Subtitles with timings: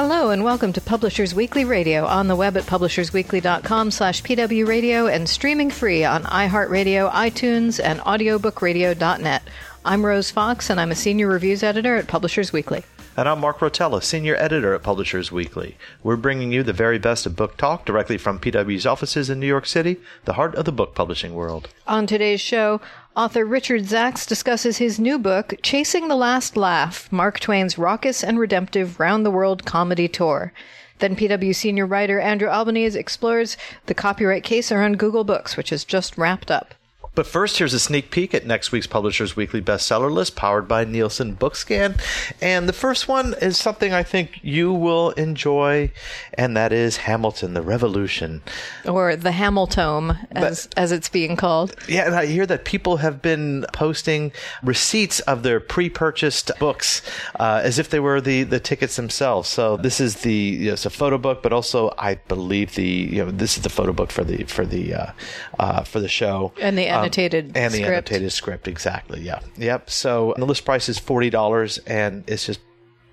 [0.00, 5.28] Hello and welcome to Publishers Weekly Radio on the web at publishersweekly.com slash pwradio and
[5.28, 9.42] streaming free on iHeartRadio, iTunes, and audiobookradio.net.
[9.84, 12.84] I'm Rose Fox and I'm a senior reviews editor at Publishers Weekly.
[13.16, 15.76] And I'm Mark Rotella, Senior Editor at Publishers Weekly.
[16.04, 19.48] We're bringing you the very best of book talk directly from PW's offices in New
[19.48, 21.68] York City, the heart of the book publishing world.
[21.88, 22.80] On today's show,
[23.18, 28.38] author Richard Zacks discusses his new book, Chasing the Last Laugh Mark Twain's raucous and
[28.38, 30.52] redemptive round the world comedy tour.
[31.00, 35.84] Then PW senior writer Andrew Albanese explores the copyright case around Google Books, which has
[35.84, 36.76] just wrapped up.
[37.18, 40.84] But first, here's a sneak peek at next week's Publishers Weekly bestseller list powered by
[40.84, 42.00] Nielsen Bookscan.
[42.40, 45.90] And the first one is something I think you will enjoy,
[46.34, 48.40] and that is Hamilton, the Revolution.
[48.84, 51.74] Or the Hamiltome, as, but, as it's being called.
[51.88, 54.30] Yeah, and I hear that people have been posting
[54.62, 57.02] receipts of their pre purchased books
[57.40, 59.48] uh, as if they were the, the tickets themselves.
[59.48, 62.86] So this is the, you know, it's a photo book, but also I believe the,
[62.86, 65.12] you know, this is the photo book for the, for the, uh,
[65.58, 66.52] uh, for the show.
[66.60, 68.10] And the um, annotated um, and the script.
[68.10, 69.20] annotated script exactly.
[69.20, 69.90] Yeah, yep.
[69.90, 72.60] So the list price is forty dollars, and it's just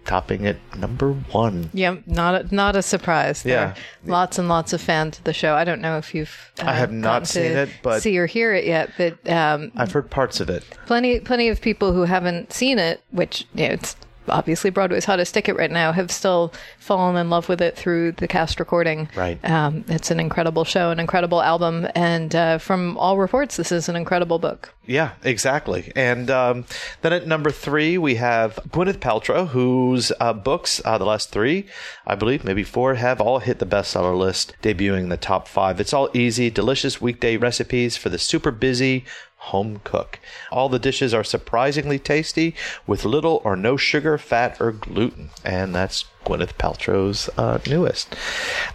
[0.06, 1.70] topping it number one.
[1.74, 3.44] Yeah, not a, not a surprise.
[3.44, 5.56] There yeah, lots and lots of fans of the show.
[5.56, 6.52] I don't know if you've.
[6.60, 8.92] Uh, I have not seen it, but see or hear it yet.
[8.98, 10.64] But um, I've heard parts of it.
[10.86, 13.96] Plenty, plenty of people who haven't seen it, which you know, it's
[14.28, 18.28] obviously Broadway's hottest ticket right now, have still fallen in love with it through the
[18.28, 19.10] cast recording.
[19.16, 19.44] Right.
[19.50, 23.90] Um, it's an incredible show, an incredible album, and uh, from all reports, this is
[23.90, 24.74] an incredible book.
[24.86, 25.92] Yeah, exactly.
[25.96, 26.66] And um,
[27.02, 31.66] then at number three, we have Gwyneth Paltrow, whose uh, books, uh, the last three,
[32.06, 35.80] I believe, maybe four, have all hit the bestseller list, debuting in the top five.
[35.80, 39.06] It's all easy, delicious weekday recipes for the super busy
[39.46, 40.20] home cook.
[40.52, 42.56] All the dishes are surprisingly tasty
[42.88, 45.30] with little or no sugar, fat, or gluten.
[45.44, 48.16] And that's Gwyneth Paltrow's uh, newest.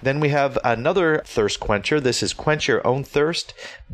[0.03, 2.00] Then we have another thirst quencher.
[2.00, 3.53] This is Quench Your Own Thirst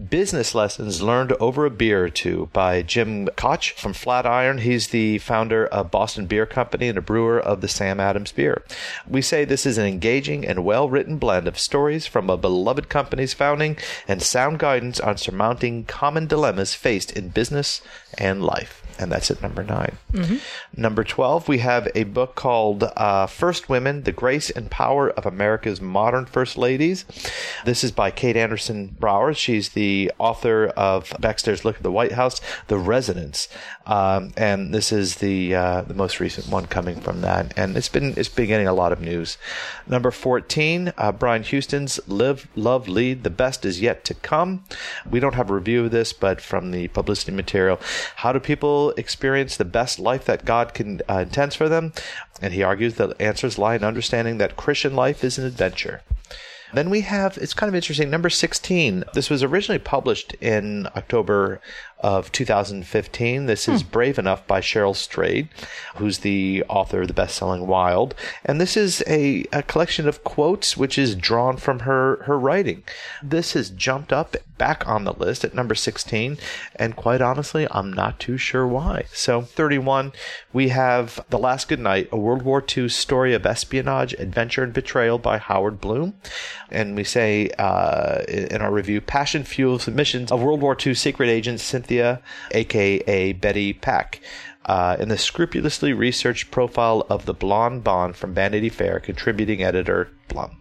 [0.08, 4.58] Business Lessons Learned Over a Beer or Two by Jim Koch from Flatiron.
[4.58, 8.62] He's the founder of Boston Beer Company and a brewer of the Sam Adams beer.
[9.08, 12.88] We say this is an engaging and well written blend of stories from a beloved
[12.88, 17.80] company's founding and sound guidance on surmounting common dilemmas faced in business
[18.18, 20.36] and life and that's at number 9 mm-hmm.
[20.80, 25.26] Number 12, we have a book called uh, First Women The Grace and Power of
[25.26, 27.04] America's Modern First Ladies.
[27.64, 29.34] This is by Kate Anderson Brower.
[29.34, 33.48] She's the author of Backstairs Look at the White House, The Residence.
[33.86, 37.56] Um, and this is the uh, the most recent one coming from that.
[37.56, 39.38] And it's been it's been getting a lot of news.
[39.86, 44.64] Number 14, uh, Brian Houston's Live, Love, Lead, The Best is Yet to Come.
[45.08, 47.78] We don't have a review of this, but from the publicity material,
[48.16, 51.92] how do people experience the best life that God can uh, intends for them?
[52.42, 56.02] And he argues that answers lie in understanding that Christian life is an adventure.
[56.74, 59.04] Then we have, it's kind of interesting, number 16.
[59.14, 61.60] This was originally published in October
[62.00, 63.46] of 2015.
[63.46, 63.88] This is hmm.
[63.88, 65.48] Brave Enough by Cheryl Strayed,
[65.96, 68.14] who's the author of the best-selling Wild.
[68.44, 72.82] And this is a, a collection of quotes which is drawn from her, her writing.
[73.22, 76.38] This has jumped up back on the list at number 16,
[76.76, 79.04] and quite honestly, I'm not too sure why.
[79.12, 80.12] So, 31,
[80.52, 84.72] we have The Last Good Night, a World War II story of espionage, adventure, and
[84.72, 86.14] betrayal by Howard Blum.
[86.70, 90.94] And we say uh, in our review, passion fuels the missions of World War II
[90.94, 91.62] secret agents.
[91.62, 92.20] Cynthia Cynthia,
[92.50, 94.20] aka Betty Pack,
[94.64, 100.10] uh, in the scrupulously researched profile of the blonde Bond from Vanity Fair, contributing editor
[100.28, 100.56] Blum.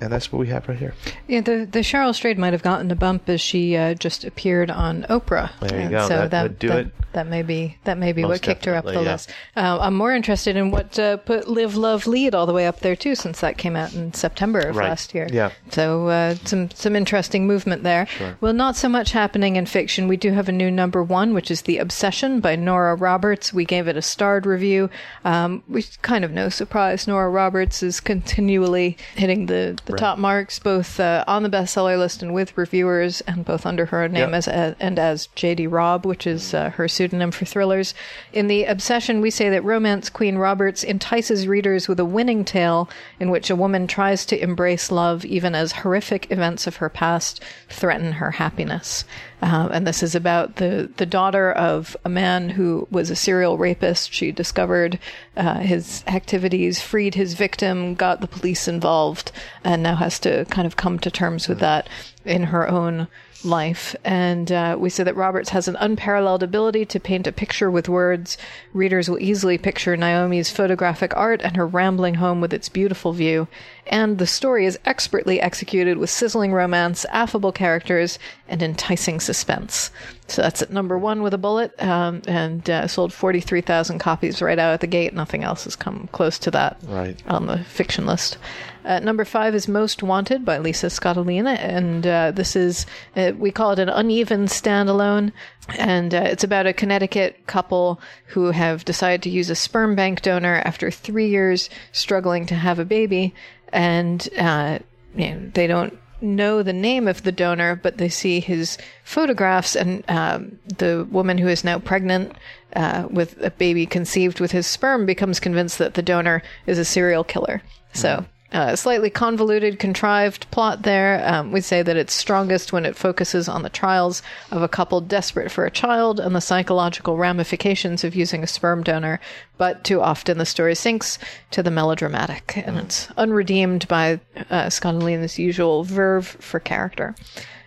[0.00, 0.94] And that's what we have right here.
[1.28, 4.70] Yeah, the, the Cheryl Strayed might have gotten a bump as she uh, just appeared
[4.70, 5.50] on Oprah.
[5.60, 6.08] There you and go.
[6.08, 6.94] So that, that would do that, it.
[7.12, 9.00] That may be that may be Most what kicked her up the yeah.
[9.00, 9.30] list.
[9.54, 12.80] Uh, I'm more interested in what uh, put Live, Love, Lead all the way up
[12.80, 14.88] there too, since that came out in September of right.
[14.88, 15.28] last year.
[15.30, 15.52] Yeah.
[15.70, 18.06] So uh, some some interesting movement there.
[18.06, 18.36] Sure.
[18.40, 20.08] Well, not so much happening in fiction.
[20.08, 23.52] We do have a new number one, which is The Obsession by Nora Roberts.
[23.52, 24.88] We gave it a starred review.
[25.24, 27.06] Um, we kind of no surprise.
[27.06, 29.52] Nora Roberts is continually hitting the
[29.86, 33.64] the, the top marks, both uh, on the bestseller list and with reviewers, and both
[33.66, 34.34] under her own name Yep.
[34.34, 35.66] as uh, and as J.D.
[35.66, 37.94] Robb, which is uh, her pseudonym for thrillers.
[38.32, 42.88] In the Obsession, we say that romance queen Roberts entices readers with a winning tale
[43.20, 47.42] in which a woman tries to embrace love even as horrific events of her past
[47.68, 49.04] threaten her happiness.
[49.42, 53.58] Uh, and this is about the, the daughter of a man who was a serial
[53.58, 54.12] rapist.
[54.12, 55.00] She discovered
[55.36, 59.32] uh, his activities, freed his victim, got the police involved,
[59.64, 61.88] and now has to kind of come to terms with that
[62.24, 63.08] in her own
[63.44, 63.96] life.
[64.04, 67.88] And uh, we say that Roberts has an unparalleled ability to paint a picture with
[67.88, 68.38] words.
[68.72, 73.48] Readers will easily picture Naomi's photographic art and her rambling home with its beautiful view.
[73.88, 78.16] And the story is expertly executed with sizzling romance, affable characters,
[78.48, 79.90] and enticing suspense.
[80.28, 84.58] So that's at number one with a bullet, um, and uh, sold 43,000 copies right
[84.58, 85.14] out at the gate.
[85.14, 87.20] Nothing else has come close to that Right.
[87.26, 88.38] on the fiction list.
[88.84, 92.84] Uh, number five is Most Wanted by Lisa Scottoline, and uh, this is,
[93.16, 95.30] uh, we call it an uneven standalone,
[95.78, 100.22] and uh, it's about a Connecticut couple who have decided to use a sperm bank
[100.22, 103.32] donor after three years struggling to have a baby,
[103.72, 104.80] and uh,
[105.14, 109.76] you know, they don't know the name of the donor, but they see his photographs,
[109.76, 112.32] and um, the woman who is now pregnant
[112.74, 116.84] uh, with a baby conceived with his sperm becomes convinced that the donor is a
[116.84, 117.62] serial killer.
[117.92, 118.24] So.
[118.52, 121.26] Uh, slightly convoluted, contrived plot there.
[121.26, 125.00] Um, we say that it's strongest when it focuses on the trials of a couple
[125.00, 129.20] desperate for a child and the psychological ramifications of using a sperm donor,
[129.56, 131.18] but too often the story sinks
[131.50, 134.20] to the melodramatic, and it's unredeemed by
[134.50, 137.14] uh, Scottoline's usual verve for character.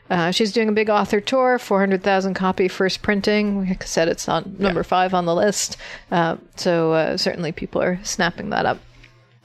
[0.10, 3.68] Uh, she's doing a big author tour, 400,000 copy first printing.
[3.68, 5.78] Like I said, it's on number five on the list.
[6.12, 8.78] Uh, so uh, certainly people are snapping that up.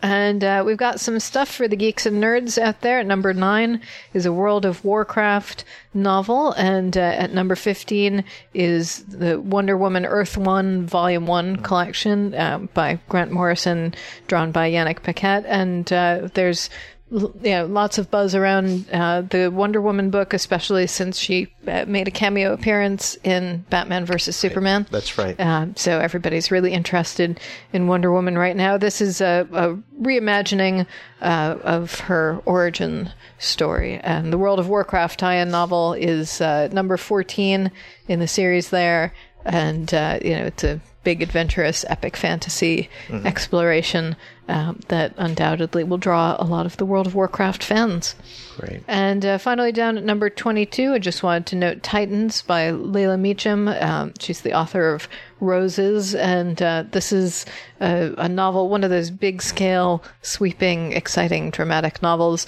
[0.02, 3.00] And uh, we've got some stuff for the geeks and nerds out there.
[3.00, 3.82] At number nine
[4.14, 8.24] is a World of Warcraft novel, and uh, at number fifteen
[8.54, 13.94] is the Wonder Woman Earth One Volume One collection um, by Grant Morrison,
[14.26, 15.44] drawn by Yannick Paquette.
[15.46, 16.70] And uh, there's
[17.10, 21.84] you know, lots of buzz around uh, the Wonder Woman book, especially since she uh,
[21.86, 24.86] made a cameo appearance in Batman versus Superman.
[24.90, 25.38] That's right.
[25.40, 27.40] Um, so everybody's really interested
[27.72, 28.78] in Wonder Woman right now.
[28.78, 30.86] This is a, a reimagining
[31.20, 36.96] uh, of her origin story, and the World of Warcraft tie-in novel is uh, number
[36.96, 37.72] fourteen
[38.06, 39.12] in the series there,
[39.44, 42.90] and uh, you know it's a big adventurous epic fantasy
[43.24, 44.16] exploration
[44.48, 48.14] um, that undoubtedly will draw a lot of the World of Warcraft fans.
[48.58, 48.82] Great.
[48.88, 53.16] And uh, finally, down at number 22, I just wanted to note Titans by Leila
[53.16, 53.68] Meacham.
[53.68, 55.08] Um, she's the author of
[55.40, 57.46] Roses, and uh, this is
[57.80, 62.46] a, a novel, one of those big scale, sweeping, exciting, dramatic novels.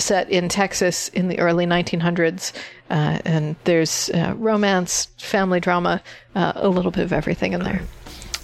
[0.00, 2.52] Set in Texas in the early 1900s,
[2.90, 6.02] uh, and there's uh, romance, family drama,
[6.34, 7.82] uh, a little bit of everything in there.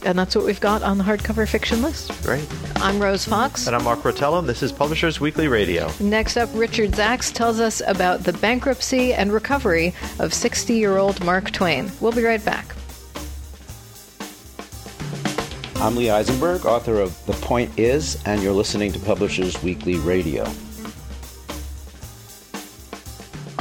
[0.04, 2.10] And that's what we've got on the hardcover fiction list.
[2.24, 2.46] Great.
[2.76, 3.68] I'm Rose Fox.
[3.68, 5.92] And I'm Mark Rotella, and this is Publishers Weekly Radio.
[6.00, 11.24] Next up, Richard Zacks tells us about the bankruptcy and recovery of 60 year old
[11.24, 11.90] Mark Twain.
[12.00, 12.74] We'll be right back.
[15.76, 20.44] I'm Lee Eisenberg, author of The Point Is, and you're listening to Publishers Weekly Radio.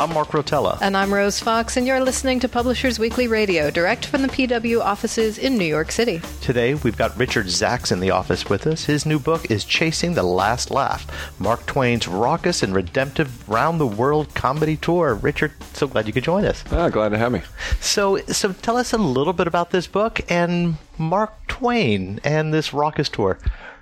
[0.01, 0.79] I'm Mark Rotella.
[0.81, 4.81] And I'm Rose Fox, and you're listening to Publishers Weekly Radio, direct from the PW
[4.81, 6.19] offices in New York City.
[6.41, 8.85] Today, we've got Richard Zacks in the office with us.
[8.85, 11.05] His new book is Chasing the Last Laugh,
[11.39, 15.13] Mark Twain's raucous and redemptive round the world comedy tour.
[15.13, 16.63] Richard, so glad you could join us.
[16.71, 17.43] Ah, glad to have me.
[17.79, 22.73] So, so tell us a little bit about this book and Mark Twain and this
[22.73, 23.37] raucous tour.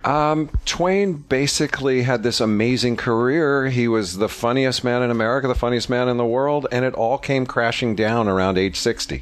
[0.06, 3.68] Um, Twain basically had this amazing career.
[3.68, 6.94] He was the funniest man in America, the funniest man in the world, and it
[6.94, 9.16] all came crashing down around age 60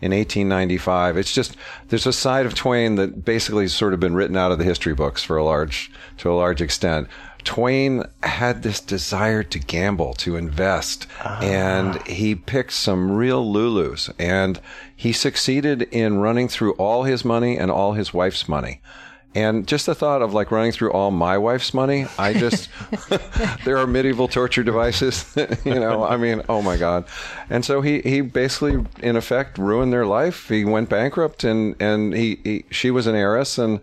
[0.00, 1.16] in 1895.
[1.16, 1.56] It's just
[1.88, 4.64] there's a side of Twain that basically has sort of been written out of the
[4.64, 7.06] history books for a large to a large extent.
[7.44, 11.06] Twain had this desire to gamble, to invest,
[11.42, 14.60] and he picked some real Lulus, and
[14.96, 18.80] he succeeded in running through all his money and all his wife's money.
[19.34, 22.68] And just the thought of like running through all my wife's money, I just,
[23.64, 25.24] there are medieval torture devices,
[25.64, 27.04] you know, I mean, oh my God.
[27.50, 30.48] And so he, he basically, in effect, ruined their life.
[30.48, 33.80] He went bankrupt and, and he, he she was an heiress and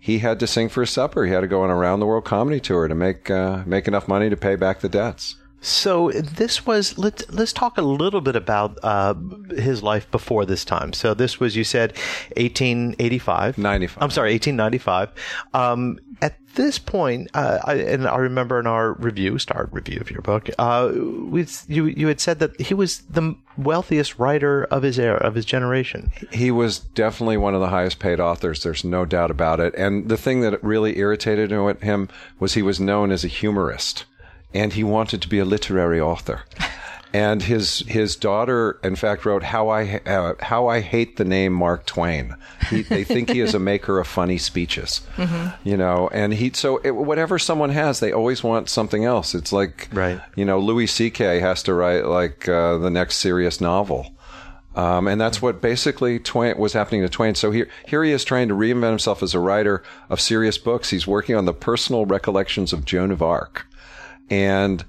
[0.00, 1.26] he had to sing for his supper.
[1.26, 3.86] He had to go on a round the world comedy tour to make, uh, make
[3.86, 5.36] enough money to pay back the debts.
[5.64, 9.14] So this was let's let's talk a little bit about uh,
[9.56, 10.92] his life before this time.
[10.92, 11.92] So this was you said
[12.36, 14.02] 1885, 95.
[14.02, 15.12] I'm sorry, 1895.
[15.54, 20.10] Um, at this point, uh, I, and I remember in our review, start review of
[20.10, 24.82] your book, uh, we you you had said that he was the wealthiest writer of
[24.82, 26.12] his era, of his generation.
[26.30, 28.62] He was definitely one of the highest paid authors.
[28.62, 29.74] There's no doubt about it.
[29.76, 34.04] And the thing that really irritated him was he was known as a humorist
[34.54, 36.44] and he wanted to be a literary author.
[37.14, 41.52] And his his daughter, in fact, wrote how I uh, how I hate the name
[41.52, 42.34] Mark Twain.
[42.68, 45.68] He, they think he is a maker of funny speeches, mm-hmm.
[45.68, 46.08] you know.
[46.12, 49.32] And he so it, whatever someone has, they always want something else.
[49.32, 50.20] It's like right.
[50.34, 51.38] you know, Louis C.K.
[51.38, 54.10] has to write like uh, the next serious novel.
[54.74, 57.36] Um, and that's what basically Twain was happening to Twain.
[57.36, 60.90] So here, here he is trying to reinvent himself as a writer of serious books.
[60.90, 63.68] He's working on the personal recollections of Joan of Arc.
[64.34, 64.84] And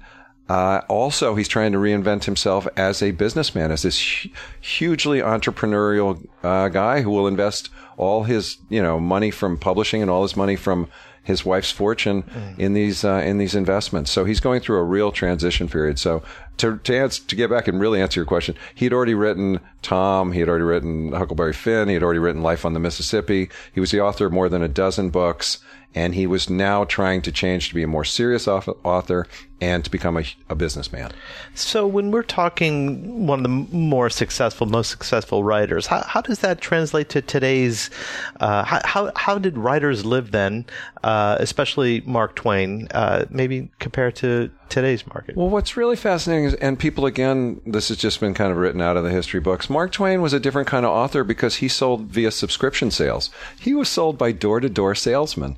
[0.48, 6.26] uh, also, he's trying to reinvent himself as a businessman, as this hu- hugely entrepreneurial
[6.42, 10.36] uh, guy who will invest all his, you know, money from publishing and all his
[10.36, 10.88] money from
[11.22, 12.58] his wife's fortune mm.
[12.58, 14.10] in these uh, in these investments.
[14.10, 15.98] So he's going through a real transition period.
[15.98, 16.22] So
[16.58, 20.32] to to, answer, to get back and really answer your question, he'd already written Tom.
[20.32, 21.88] He had already written Huckleberry Finn.
[21.88, 23.48] He had already written Life on the Mississippi.
[23.74, 25.58] He was the author of more than a dozen books
[25.94, 29.26] and he was now trying to change to be a more serious author
[29.60, 31.12] and to become a, a, businessman.
[31.54, 36.40] So, when we're talking one of the more successful, most successful writers, how, how does
[36.40, 37.90] that translate to today's?
[38.38, 40.66] Uh, how how did writers live then,
[41.04, 45.36] uh, especially Mark Twain, uh, maybe compared to today's market?
[45.36, 48.80] Well, what's really fascinating is, and people again, this has just been kind of written
[48.80, 49.70] out of the history books.
[49.70, 53.30] Mark Twain was a different kind of author because he sold via subscription sales.
[53.58, 55.56] He was sold by door to door salesmen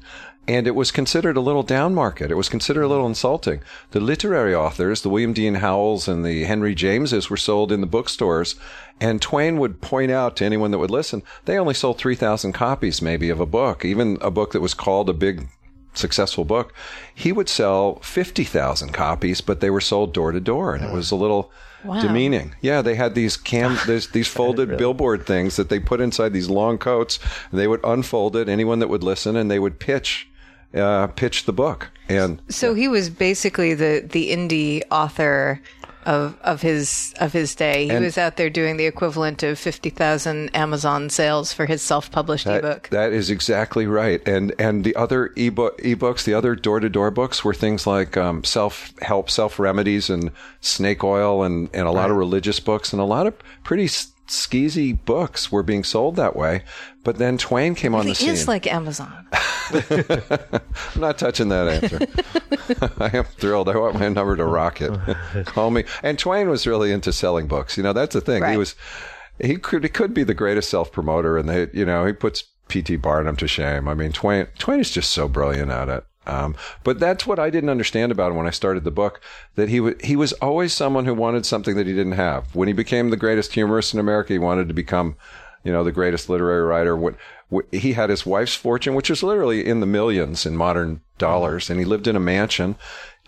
[0.49, 2.31] and it was considered a little down market.
[2.31, 3.61] It was considered a little insulting.
[3.91, 7.87] The literary authors, the William Dean Howells and the Henry Jameses, were sold in the
[7.87, 8.55] bookstores,
[8.99, 13.03] and Twain would point out to anyone that would listen, they only sold 3,000 copies
[13.03, 15.49] maybe of a book, even a book that was called a big
[15.93, 16.73] successful book.
[17.15, 21.11] He would sell 50,000 copies, but they were sold door to door, and it was
[21.11, 21.53] a little
[21.85, 22.01] Wow.
[22.01, 22.57] demeaning.
[22.61, 24.79] Yeah, they had these cam, these folded really?
[24.79, 27.21] billboard things that they put inside these long coats.
[27.53, 30.28] They would unfold it, anyone that would listen, and they would pitch
[30.75, 31.91] uh, pitched the book.
[32.09, 35.61] And so he was basically the the indie author
[36.09, 37.85] of of his of his day.
[37.85, 41.83] He and was out there doing the equivalent of fifty thousand Amazon sales for his
[41.83, 42.89] self published ebook.
[42.89, 44.27] That is exactly right.
[44.27, 48.17] And and the other ebook ebooks, the other door to door books were things like
[48.17, 50.31] um, self help, self remedies, and
[50.63, 52.11] snake oil, and and a lot right.
[52.11, 53.89] of religious books, and a lot of pretty
[54.29, 56.63] skeezy books were being sold that way.
[57.05, 58.31] But then Twain came on the scene.
[58.31, 59.27] It is like Amazon.
[59.33, 62.95] I'm not touching that answer.
[63.01, 63.69] I am thrilled.
[63.69, 64.99] I want my number to rocket.
[65.47, 65.85] Call me.
[66.03, 67.77] And Twain was really into selling books.
[67.77, 68.43] You know, that's the thing.
[68.43, 68.53] Right.
[68.53, 68.75] He was.
[69.41, 69.85] He could.
[69.85, 71.69] He could be the greatest self promoter, and they.
[71.73, 72.97] You know, he puts P.T.
[72.97, 73.89] Barnum to shame.
[73.89, 74.47] I mean, Twain.
[74.59, 76.05] Twain is just so brilliant at it.
[76.29, 76.55] Um,
[76.85, 79.21] but that's what I didn't understand about him when I started the book.
[79.55, 82.55] That he w- he was always someone who wanted something that he didn't have.
[82.55, 85.17] When he became the greatest humorist in America, he wanted to become,
[85.65, 86.97] you know, the greatest literary writer.
[86.97, 87.17] When,
[87.49, 91.71] when he had his wife's fortune, which is literally in the millions in modern dollars,
[91.71, 92.77] and he lived in a mansion,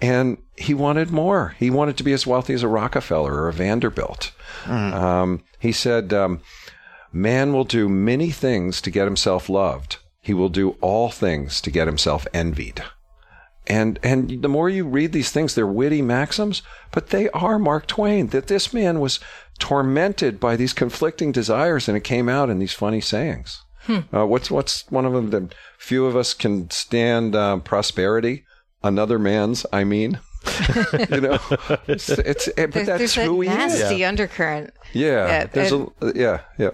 [0.03, 1.55] and he wanted more.
[1.59, 4.33] He wanted to be as wealthy as a Rockefeller or a Vanderbilt.
[4.65, 4.93] Mm.
[4.93, 6.43] Um, he said, um,
[7.13, 11.71] "Man will do many things to get himself loved." He will do all things to
[11.71, 12.83] get himself envied.
[13.67, 17.87] And and the more you read these things, they're witty maxims, but they are Mark
[17.87, 18.29] Twain.
[18.29, 19.21] That this man was
[19.59, 23.63] tormented by these conflicting desires, and it came out in these funny sayings.
[23.83, 24.01] Hmm.
[24.13, 25.31] Uh, what's what's one of them?
[25.31, 28.45] That few of us can stand uh, prosperity.
[28.83, 30.19] Another man's, I mean.
[31.11, 31.39] you know,
[31.87, 33.81] it's, it's it, but there's, that's there's who he nasty is.
[33.83, 34.73] Nasty undercurrent.
[34.95, 36.71] Yeah, yeah there's and, a yeah yeah.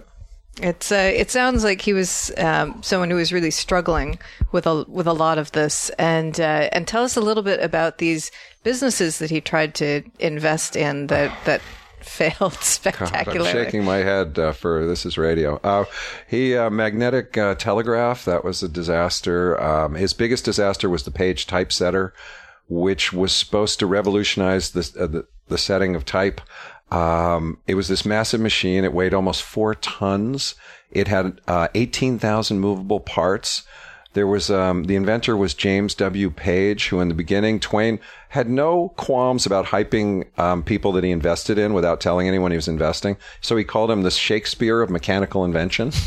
[0.61, 4.19] It's uh, it sounds like he was um, someone who was really struggling
[4.51, 7.61] with a with a lot of this, and uh, and tell us a little bit
[7.61, 8.31] about these
[8.63, 11.61] businesses that he tried to invest in that that
[12.01, 13.51] failed spectacularly.
[13.51, 15.57] God, I'm shaking my head uh, for this is radio.
[15.63, 15.85] Uh,
[16.27, 19.61] he uh, magnetic uh, telegraph that was a disaster.
[19.61, 22.13] Um, his biggest disaster was the Paige typesetter,
[22.67, 26.41] which was supposed to revolutionize the, uh, the, the setting of type.
[26.91, 28.83] Um, it was this massive machine.
[28.83, 30.55] It weighed almost four tons.
[30.91, 33.63] It had uh, 18,000 movable parts.
[34.13, 36.31] There was um, the inventor was James W.
[36.31, 41.11] Paige, who in the beginning Twain had no qualms about hyping um, people that he
[41.11, 43.17] invested in without telling anyone he was investing.
[43.41, 45.91] So he called him the Shakespeare of mechanical invention.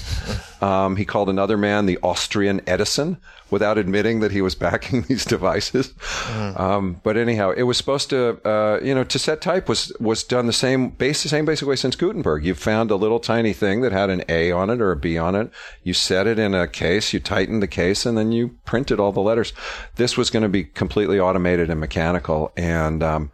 [0.60, 3.16] Um, he called another man the Austrian Edison
[3.50, 5.94] without admitting that he was backing these devices.
[6.28, 10.22] Um, but anyhow, it was supposed to, uh, you know, to set type was was
[10.22, 12.44] done the same base, the same basic way since Gutenberg.
[12.44, 15.18] You found a little tiny thing that had an A on it or a B
[15.18, 15.50] on it.
[15.82, 19.12] You set it in a case, you tightened the case, and then you printed all
[19.12, 19.52] the letters.
[19.96, 22.09] This was going to be completely automated and mechanical,
[22.56, 23.30] and um,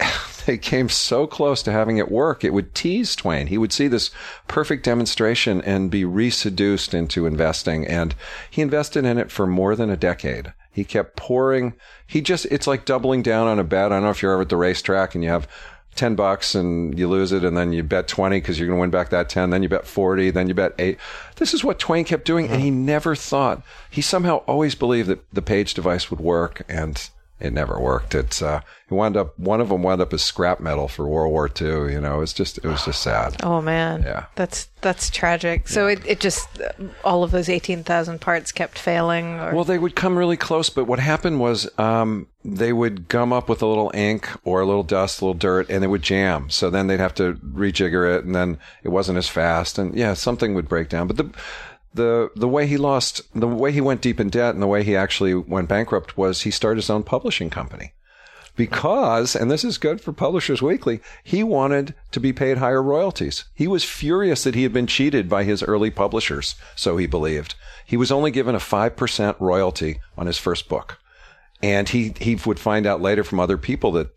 [0.46, 3.48] they came so close to having it work, it would tease Twain.
[3.48, 4.10] He would see this
[4.46, 7.86] perfect demonstration and be reseduced into investing.
[7.86, 8.14] And
[8.50, 10.52] he invested in it for more than a decade.
[10.72, 11.74] He kept pouring.
[12.06, 13.92] He just, it's like doubling down on a bet.
[13.92, 15.48] I don't know if you're ever at the racetrack and you have
[15.96, 18.80] 10 bucks and you lose it and then you bet 20 because you're going to
[18.80, 20.96] win back that 10 then you bet 40 then you bet 8
[21.36, 25.28] this is what twain kept doing and he never thought he somehow always believed that
[25.32, 28.14] the Paige device would work and it never worked.
[28.14, 31.30] It's uh, he wound up one of them wound up as scrap metal for World
[31.32, 31.92] War II.
[31.92, 33.36] You know, it was just it was just sad.
[33.42, 34.26] Oh man, Yeah.
[34.34, 35.68] that's that's tragic.
[35.68, 36.48] So it, it just
[37.04, 39.38] all of those eighteen thousand parts kept failing.
[39.38, 43.32] Or, Well, they would come really close, but what happened was um, they would gum
[43.32, 46.02] up with a little ink or a little dust, a little dirt, and it would
[46.02, 46.48] jam.
[46.50, 50.14] So then they'd have to rejigger it, and then it wasn't as fast, and yeah,
[50.14, 51.06] something would break down.
[51.08, 51.30] But the
[51.94, 54.82] the the way he lost, the way he went deep in debt, and the way
[54.82, 57.92] he actually went bankrupt was he started his own publishing company.
[58.56, 63.44] Because, and this is good for Publishers Weekly, he wanted to be paid higher royalties.
[63.54, 67.54] He was furious that he had been cheated by his early publishers, so he believed.
[67.86, 70.98] He was only given a 5% royalty on his first book.
[71.62, 74.10] And he, he would find out later from other people that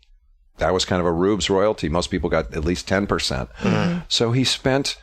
[0.58, 1.88] that was kind of a rubes royalty.
[1.88, 3.08] Most people got at least 10%.
[3.08, 4.00] percent mm-hmm.
[4.08, 4.98] So he spent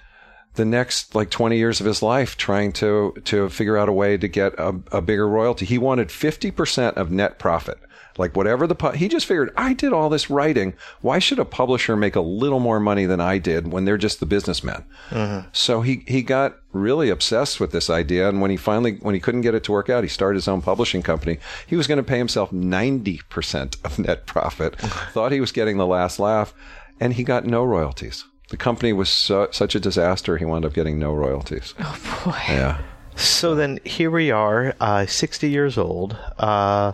[0.55, 4.17] the next like 20 years of his life trying to, to figure out a way
[4.17, 5.65] to get a, a bigger royalty.
[5.65, 7.79] He wanted 50% of net profit.
[8.17, 10.73] Like whatever the, pu- he just figured, I did all this writing.
[10.99, 14.19] Why should a publisher make a little more money than I did when they're just
[14.19, 14.83] the businessmen?
[15.09, 15.47] Mm-hmm.
[15.53, 18.27] So he, he got really obsessed with this idea.
[18.27, 20.49] And when he finally, when he couldn't get it to work out, he started his
[20.49, 21.39] own publishing company.
[21.65, 24.75] He was going to pay himself 90% of net profit,
[25.13, 26.53] thought he was getting the last laugh,
[26.99, 28.25] and he got no royalties.
[28.49, 31.73] The company was so, such a disaster, he wound up getting no royalties.
[31.79, 32.81] oh boy, Yeah.
[33.15, 36.93] So then here we are, uh, 60 years old, uh,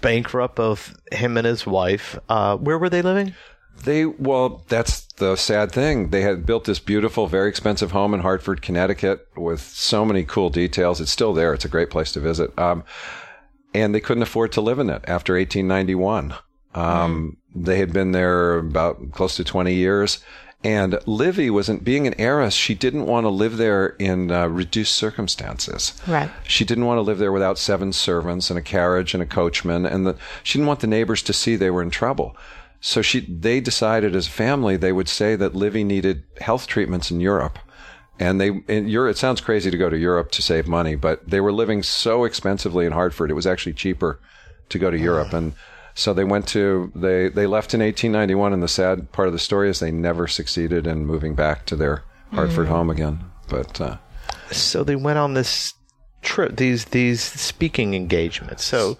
[0.00, 2.18] bankrupt, both him and his wife.
[2.30, 3.34] Uh, where were they living?
[3.84, 6.10] They well, that's the sad thing.
[6.10, 10.48] They had built this beautiful, very expensive home in Hartford, Connecticut, with so many cool
[10.48, 11.00] details.
[11.00, 11.52] It's still there.
[11.52, 12.56] It's a great place to visit.
[12.58, 12.84] Um,
[13.74, 16.34] and they couldn't afford to live in it after 1891.
[16.74, 20.18] Um, They had been there about close to 20 years.
[20.64, 22.54] And Livy wasn't being an heiress.
[22.54, 25.92] She didn't want to live there in uh, reduced circumstances.
[26.08, 26.30] Right.
[26.48, 29.84] She didn't want to live there without seven servants and a carriage and a coachman,
[29.84, 32.34] and the, she didn't want the neighbors to see they were in trouble.
[32.80, 37.10] So she, they decided as a family they would say that Livy needed health treatments
[37.10, 37.58] in Europe,
[38.18, 39.16] and they in Europe.
[39.16, 42.24] It sounds crazy to go to Europe to save money, but they were living so
[42.24, 43.30] expensively in Hartford.
[43.30, 44.18] It was actually cheaper
[44.70, 45.54] to go to Europe, and
[45.94, 48.52] so they went to they they left in 1891.
[48.52, 51.76] And the sad part of the story is they never succeeded in moving back to
[51.76, 52.02] their
[52.32, 53.20] Hartford home again.
[53.48, 53.96] But uh,
[54.50, 55.74] So they went on this
[56.22, 58.64] trip, these these speaking engagements.
[58.64, 58.98] So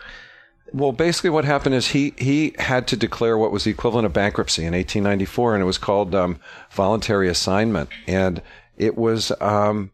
[0.72, 4.12] Well, basically, what happened is he he had to declare what was the equivalent of
[4.12, 6.38] bankruptcy in 1894, and it was called um,
[6.70, 8.40] voluntary assignment, and
[8.76, 9.90] it was um,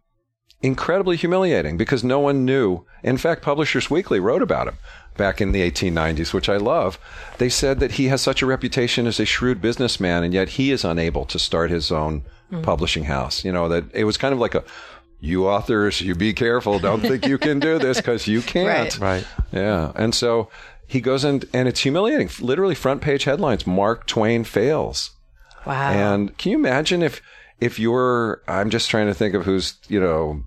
[0.62, 2.84] incredibly humiliating because no one knew.
[3.02, 4.76] In fact, Publishers Weekly wrote about him
[5.20, 6.98] back in the 1890s, which I love.
[7.36, 10.70] They said that he has such a reputation as a shrewd businessman, and yet he
[10.70, 12.62] is unable to start his own hmm.
[12.62, 13.44] publishing house.
[13.44, 14.64] You know that it was kind of like a
[15.20, 16.78] you authors, you be careful.
[16.78, 18.98] Don't think you can do this because you can't.
[18.98, 19.24] Right.
[19.24, 19.26] Right.
[19.52, 19.92] Yeah.
[19.94, 20.48] And so
[20.86, 22.30] he goes in, and it's humiliating.
[22.40, 25.10] Literally, front page headlines Mark Twain fails.
[25.66, 27.20] wow, And can you imagine if,
[27.60, 30.44] if you're, I'm just trying to think of who's, you know,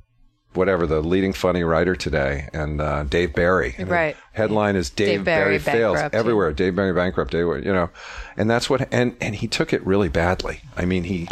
[0.56, 3.76] whatever, the leading funny writer today, and uh, Dave Barry.
[3.78, 4.18] And the Right.
[4.34, 6.54] Headline is Dave, Dave Barry Barry, fails bankrupt, everywhere.
[6.54, 7.90] Dave Barry bankrupt everywhere, you know.
[8.38, 10.62] And that's what, and, and he took it really badly.
[10.76, 11.28] I mean, he,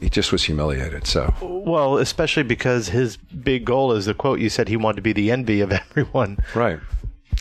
[0.00, 1.06] he just was humiliated.
[1.06, 5.02] So, well, especially because his big goal is the quote you said he wanted to
[5.02, 6.38] be the envy of everyone.
[6.54, 6.80] Right.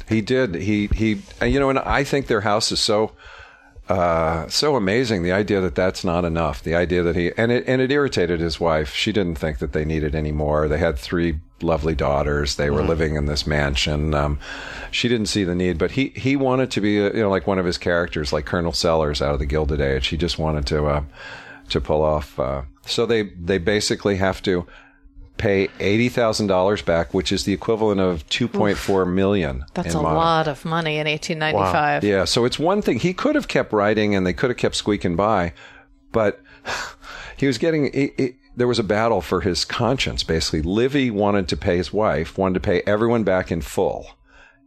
[0.07, 0.55] He did.
[0.55, 1.21] He he.
[1.41, 3.13] and, You know, and I think their house is so
[3.87, 5.21] uh, so amazing.
[5.21, 6.63] The idea that that's not enough.
[6.63, 8.93] The idea that he and it and it irritated his wife.
[8.93, 10.67] She didn't think that they needed any more.
[10.67, 12.55] They had three lovely daughters.
[12.55, 14.13] They were living in this mansion.
[14.13, 14.39] Um,
[14.89, 17.45] she didn't see the need, but he he wanted to be uh, you know like
[17.45, 20.07] one of his characters, like Colonel Sellers out of the Gilded Age.
[20.07, 21.03] He just wanted to uh,
[21.69, 22.39] to pull off.
[22.39, 24.65] Uh, so they they basically have to
[25.37, 29.65] pay eighty thousand dollars back, which is the equivalent of two point four million.
[29.73, 32.03] that's a modern- lot of money in 1895.
[32.03, 34.75] Yeah, so it's one thing he could have kept writing, and they could have kept
[34.75, 35.53] squeaking by,
[36.11, 36.39] but
[37.37, 38.33] he was getting.
[38.57, 40.23] There was a battle for his conscience.
[40.23, 44.07] Basically, Livy wanted to pay his wife, wanted to pay everyone back in full.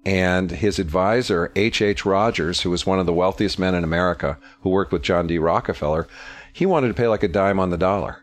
[0.05, 1.83] And his advisor, H.
[1.83, 2.05] H.
[2.07, 5.39] Rogers, who was one of the wealthiest men in America, who worked with John D.
[5.39, 6.07] Rockefeller,
[6.53, 8.23] he wanted to pay like a dime on the dollar.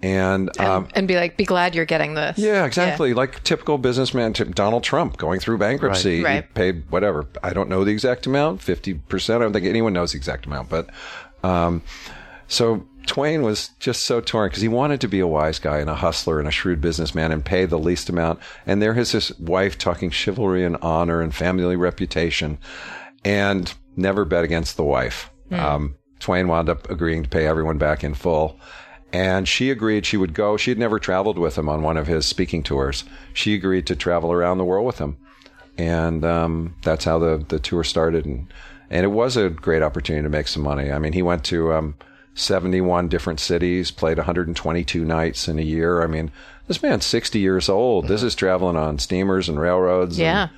[0.00, 2.38] And, And, um, and be like, be glad you're getting this.
[2.38, 3.14] yeah, exactly.
[3.14, 6.22] Like typical businessman, t- Donald Trump going through bankruptcy.
[6.22, 6.34] Right.
[6.36, 6.54] Right.
[6.54, 7.26] paid whatever.
[7.42, 9.34] I don't know the exact amount, 50%.
[9.34, 10.68] I don't think anyone knows the exact amount.
[10.68, 10.90] But
[11.42, 11.82] um,
[12.46, 15.90] so Twain was just so torn because he wanted to be a wise guy and
[15.90, 18.38] a hustler and a shrewd businessman and pay the least amount.
[18.66, 22.58] And there is his wife talking chivalry and honor and family reputation
[23.24, 25.30] and never bet against the wife.
[25.50, 28.60] Um, Twain wound up agreeing to pay everyone back in full.
[29.12, 30.56] And she agreed she would go.
[30.56, 33.04] She had never traveled with him on one of his speaking tours.
[33.32, 35.16] She agreed to travel around the world with him.
[35.78, 38.26] And um, that's how the, the tour started.
[38.26, 38.52] And,
[38.90, 40.90] and it was a great opportunity to make some money.
[40.92, 41.94] I mean, he went to um,
[42.34, 46.02] 71 different cities, played 122 nights in a year.
[46.02, 46.30] I mean,
[46.66, 48.08] this man's 60 years old.
[48.08, 50.18] This is traveling on steamers and railroads.
[50.18, 50.48] and Yeah.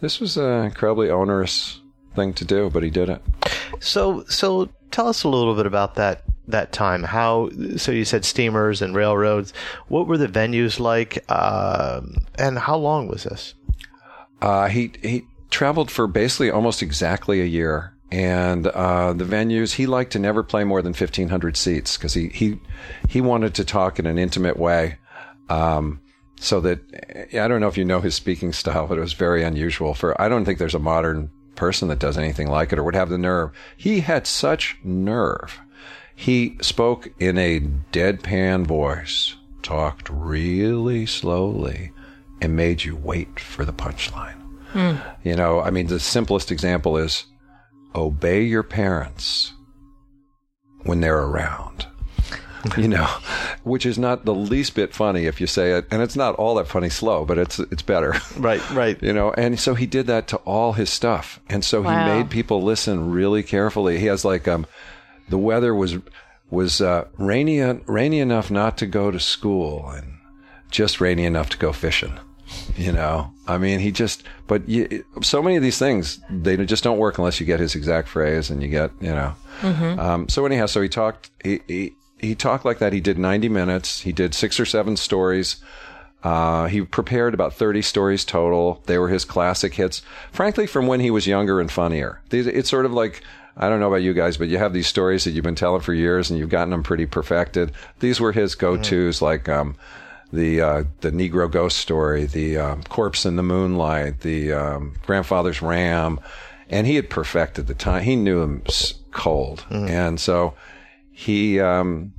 [0.00, 1.80] this was an incredibly onerous
[2.14, 3.20] thing to do, but he did it.
[3.80, 7.02] So, so tell us a little bit about that that time.
[7.02, 7.50] How?
[7.76, 9.52] So you said steamers and railroads.
[9.88, 11.24] What were the venues like?
[11.30, 13.54] Um, and how long was this?
[14.40, 19.86] Uh, he he traveled for basically almost exactly a year, and uh, the venues he
[19.86, 22.60] liked to never play more than fifteen hundred seats because he he
[23.08, 24.98] he wanted to talk in an intimate way.
[25.48, 26.00] Um,
[26.38, 26.80] so that
[27.32, 29.94] I don't know if you know his speaking style, but it was very unusual.
[29.94, 32.94] For I don't think there's a modern person that does anything like it or would
[32.94, 33.50] have the nerve.
[33.76, 35.58] He had such nerve.
[36.16, 37.60] He spoke in a
[37.92, 41.92] deadpan voice, talked really slowly,
[42.40, 44.42] and made you wait for the punchline.
[45.24, 47.24] You know, I mean, the simplest example is
[47.94, 49.54] obey your parents
[50.82, 51.86] when they're around.
[52.76, 53.06] you know,
[53.62, 56.56] which is not the least bit funny if you say it, and it's not all
[56.56, 58.14] that funny slow, but it's it's better.
[58.38, 59.00] Right, right.
[59.02, 61.90] You know, and so he did that to all his stuff, and so Wow.
[61.90, 63.98] he made people listen really carefully.
[63.98, 64.66] He has like um,
[65.28, 65.96] the weather was
[66.50, 70.18] was uh, rainy rainy enough not to go to school, and
[70.70, 72.18] just rainy enough to go fishing.
[72.76, 76.84] You know, I mean, he just, but you, so many of these things, they just
[76.84, 79.34] don't work unless you get his exact phrase and you get, you know.
[79.98, 82.92] Um, so anyhow, so he talked, he, he, he talked like that.
[82.92, 84.00] He did 90 minutes.
[84.02, 85.56] He did six or seven stories.
[86.22, 88.80] Uh, he prepared about 30 stories total.
[88.86, 92.20] They were his classic hits, frankly, from when he was younger and funnier.
[92.30, 93.22] It's sort of like,
[93.56, 95.80] I don't know about you guys, but you have these stories that you've been telling
[95.80, 97.72] for years and you've gotten them pretty perfected.
[98.00, 99.76] These were his go-tos, like, um,
[100.32, 105.62] the uh, the Negro ghost story, the um, corpse in the moonlight, the um, grandfather's
[105.62, 106.20] ram,
[106.68, 108.02] and he had perfected the time.
[108.02, 108.62] He knew him
[109.12, 110.54] cold, and so
[111.12, 111.60] he.
[111.60, 112.12] Um,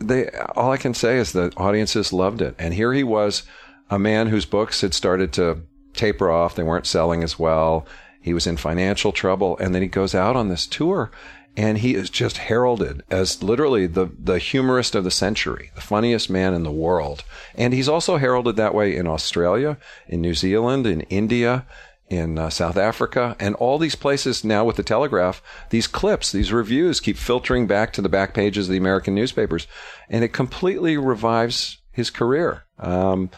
[0.00, 3.44] they all I can say is the audiences loved it, and here he was,
[3.88, 5.62] a man whose books had started to
[5.94, 7.86] taper off; they weren't selling as well.
[8.22, 11.10] He was in financial trouble, and then he goes out on this tour,
[11.56, 16.30] and he is just heralded as literally the the humorist of the century, the funniest
[16.30, 17.24] man in the world.
[17.54, 19.76] And he's also heralded that way in Australia,
[20.08, 21.66] in New Zealand, in India,
[22.08, 25.42] in uh, South Africa, and all these places now with the Telegraph.
[25.70, 29.66] These clips, these reviews keep filtering back to the back pages of the American newspapers,
[30.08, 32.64] and it completely revives his career.
[32.78, 33.30] Um,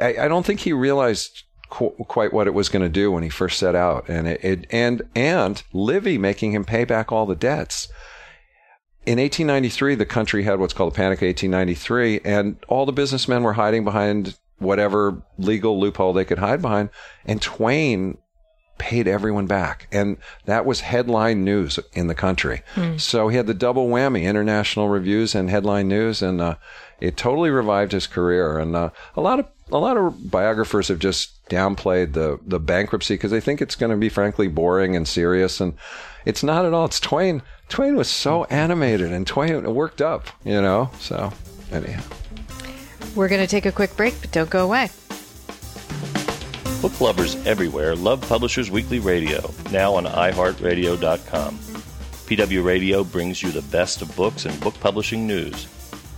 [0.00, 1.43] I, I don't think he realized
[1.74, 4.44] qu- quite what it was going to do when he first set out, and it,
[4.44, 7.88] it and and Livy making him pay back all the debts.
[9.06, 13.42] In 1893, the country had what's called the Panic of 1893, and all the businessmen
[13.42, 16.88] were hiding behind whatever legal loophole they could hide behind,
[17.26, 18.16] and Twain
[18.78, 19.88] paid everyone back.
[19.92, 22.62] And that was headline news in the country.
[22.98, 26.22] So he had the double whammy, international reviews and headline news.
[26.22, 26.56] And, uh,
[27.00, 28.58] it totally revived his career.
[28.58, 33.14] And, uh, a lot of, a lot of biographers have just downplayed the, the bankruptcy
[33.14, 35.60] because they think it's going to be frankly boring and serious.
[35.60, 35.74] And
[36.24, 36.84] it's not at all.
[36.86, 37.42] It's Twain.
[37.68, 40.90] Twain was so animated and Twain worked up, you know?
[41.00, 41.32] So
[41.72, 42.02] anyhow.
[43.14, 44.90] We're going to take a quick break, but don't go away.
[46.82, 51.56] Book lovers everywhere love Publishers Weekly Radio, now on iHeartRadio.com.
[51.56, 55.66] PW Radio brings you the best of books and book publishing news.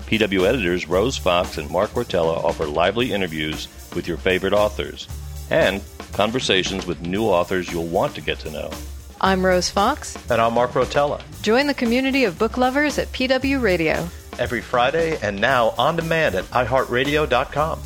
[0.06, 5.08] PW editors Rose Fox and Mark Rotella offer lively interviews with your favorite authors
[5.50, 8.70] and conversations with new authors you'll want to get to know.
[9.20, 10.16] I'm Rose Fox.
[10.30, 11.22] And I'm Mark Rotella.
[11.42, 14.08] Join the community of book lovers at PW Radio.
[14.38, 17.80] Every Friday and now on demand at iHeartRadio.com.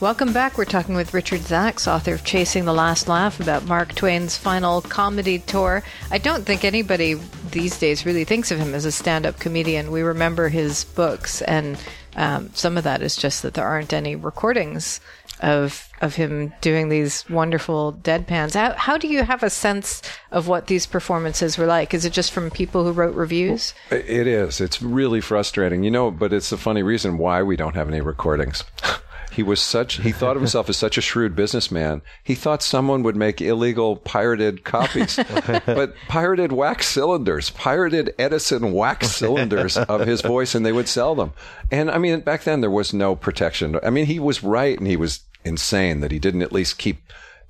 [0.00, 0.56] Welcome back.
[0.56, 4.80] We're talking with Richard Zacks, author of Chasing the Last Laugh, about Mark Twain's final
[4.80, 5.82] comedy tour.
[6.10, 9.90] I don't think anybody these days really thinks of him as a stand-up comedian.
[9.90, 11.78] We remember his books, and
[12.16, 15.02] um, some of that is just that there aren't any recordings
[15.40, 18.54] of of him doing these wonderful deadpans.
[18.54, 21.92] How, how do you have a sense of what these performances were like?
[21.92, 23.74] Is it just from people who wrote reviews?
[23.90, 24.62] It is.
[24.62, 26.10] It's really frustrating, you know.
[26.10, 28.64] But it's a funny reason why we don't have any recordings.
[29.32, 32.02] He was such, he thought of himself as such a shrewd businessman.
[32.24, 35.16] He thought someone would make illegal pirated copies,
[35.66, 41.14] but pirated wax cylinders, pirated Edison wax cylinders of his voice, and they would sell
[41.14, 41.32] them.
[41.70, 43.78] And I mean, back then there was no protection.
[43.82, 47.02] I mean, he was right and he was insane that he didn't at least keep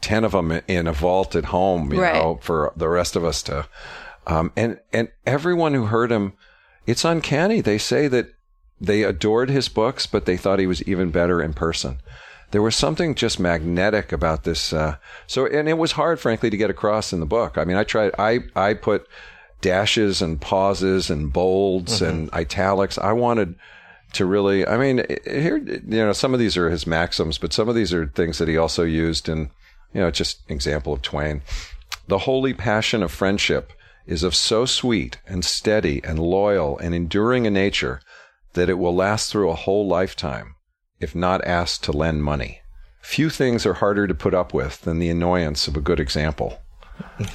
[0.03, 2.15] 10 of them in a vault at home, you Right.
[2.15, 3.67] know, for the rest of us to,
[4.27, 6.35] um, and, and everyone who heard him,
[6.87, 7.61] it's uncanny.
[7.61, 8.33] They say that
[8.81, 11.99] they adored his books, but they thought he was even better in person.
[12.51, 14.73] There was something just magnetic about this.
[14.73, 17.59] Uh, so, and it was hard, frankly, to get across in the book.
[17.59, 19.07] I mean, I tried, I, I put
[19.61, 22.99] dashes and pauses and bolds and italics.
[22.99, 23.55] I wanted
[24.15, 27.69] to really, I mean, here, you know, some of these are his maxims, but some
[27.69, 29.51] of these are things that he also used in,
[29.93, 31.43] you know, just example of Twain.
[32.09, 33.73] The holy passion of friendship
[34.07, 38.01] is of so sweet and steady and loyal and enduring a nature
[38.55, 40.55] that it will last through a whole lifetime
[41.01, 42.61] if not asked to lend money.
[43.01, 46.61] Few things are harder to put up with than the annoyance of a good example.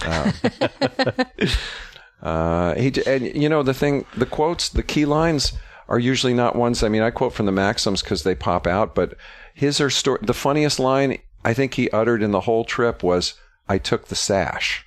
[0.05, 0.33] Um,
[2.21, 5.53] uh, he, and you know the thing, the quotes, the key lines
[5.89, 6.83] are usually not ones.
[6.83, 9.15] I mean, I quote from the maxims because they pop out, but
[9.53, 9.89] his are
[10.21, 13.33] the funniest line I think he uttered in the whole trip was,
[13.67, 14.85] "I took the sash,"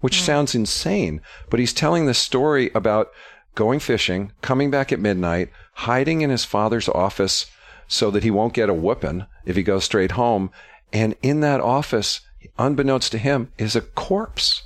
[0.00, 3.10] which sounds insane, but he's telling the story about
[3.54, 7.46] going fishing, coming back at midnight, hiding in his father's office
[7.86, 10.50] so that he won't get a whooping if he goes straight home,
[10.92, 12.20] and in that office,
[12.58, 14.64] unbeknownst to him, is a corpse.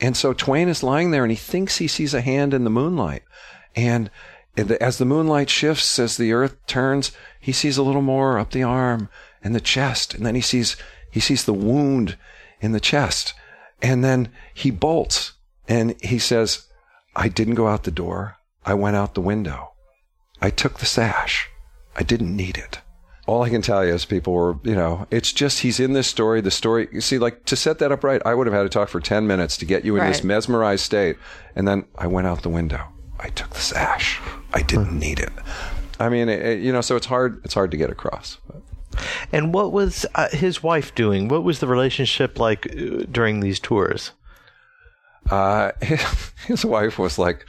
[0.00, 2.70] And so Twain is lying there and he thinks he sees a hand in the
[2.70, 3.22] moonlight.
[3.76, 4.10] And
[4.56, 8.62] as the moonlight shifts, as the earth turns, he sees a little more up the
[8.62, 9.08] arm
[9.42, 10.14] and the chest.
[10.14, 10.76] And then he sees,
[11.10, 12.16] he sees the wound
[12.60, 13.34] in the chest.
[13.82, 15.32] And then he bolts
[15.68, 16.66] and he says,
[17.14, 18.36] I didn't go out the door.
[18.64, 19.67] I went out the window.
[20.40, 21.48] I took the sash.
[21.96, 22.80] I didn't need it
[23.28, 26.06] all I can tell you is people were, you know, it's just he's in this
[26.06, 26.40] story.
[26.40, 28.70] The story, you see, like to set that up right, I would have had to
[28.70, 31.18] talk for 10 minutes to get you in this mesmerized state.
[31.54, 32.80] And then I went out the window.
[33.20, 34.18] I took the sash.
[34.54, 35.28] I didn't need it.
[36.00, 38.38] I mean, it, it- you know, so it's hard, it's hard to get across.
[39.30, 41.28] And what was uh, his wife doing?
[41.28, 44.12] What was the relationship like uh, during these tours?
[45.30, 45.72] Uh,
[46.46, 47.44] his wife was like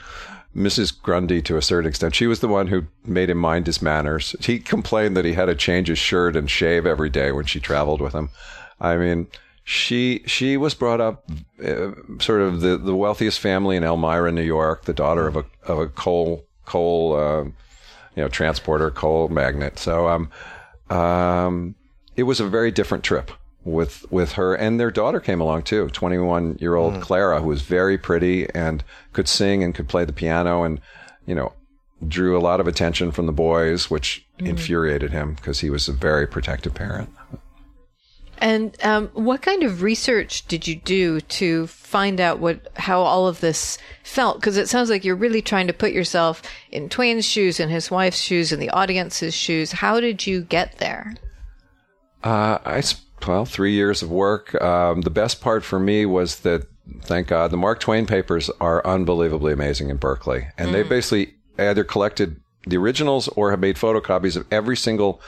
[0.55, 0.99] Mrs.
[1.01, 2.15] Grundy to a certain extent.
[2.15, 4.35] She was the one who made him mind his manners.
[4.39, 7.59] He complained that he had to change his shirt and shave every day when she
[7.59, 8.29] traveled with him.
[8.81, 9.27] I mean,
[9.63, 11.29] she she was brought up
[11.63, 15.45] uh, sort of the, the wealthiest family in Elmira, New York, the daughter of a
[15.63, 19.77] of a coal coal uh, you know transporter, coal magnate.
[19.77, 20.31] So um
[20.89, 21.75] um
[22.15, 23.31] it was a very different trip
[23.65, 27.61] with with her and their daughter came along too 21 year old clara who was
[27.61, 30.79] very pretty and could sing and could play the piano and
[31.25, 31.51] you know
[32.07, 35.93] drew a lot of attention from the boys which infuriated him because he was a
[35.93, 37.09] very protective parent
[38.41, 43.27] And um, what kind of research did you do to find out what how all
[43.27, 44.39] of this felt?
[44.39, 46.41] Because it sounds like you're really trying to put yourself
[46.71, 49.73] in Twain's shoes, in his wife's shoes, in the audience's shoes.
[49.73, 51.15] How did you get there?
[52.23, 52.81] Uh, I
[53.27, 54.59] well, three years of work.
[54.61, 56.63] Um, the best part for me was that,
[57.01, 61.83] thank God, the Mark Twain papers are unbelievably amazing in Berkeley, and they basically either
[61.83, 65.21] collected the originals or have made photocopies of every single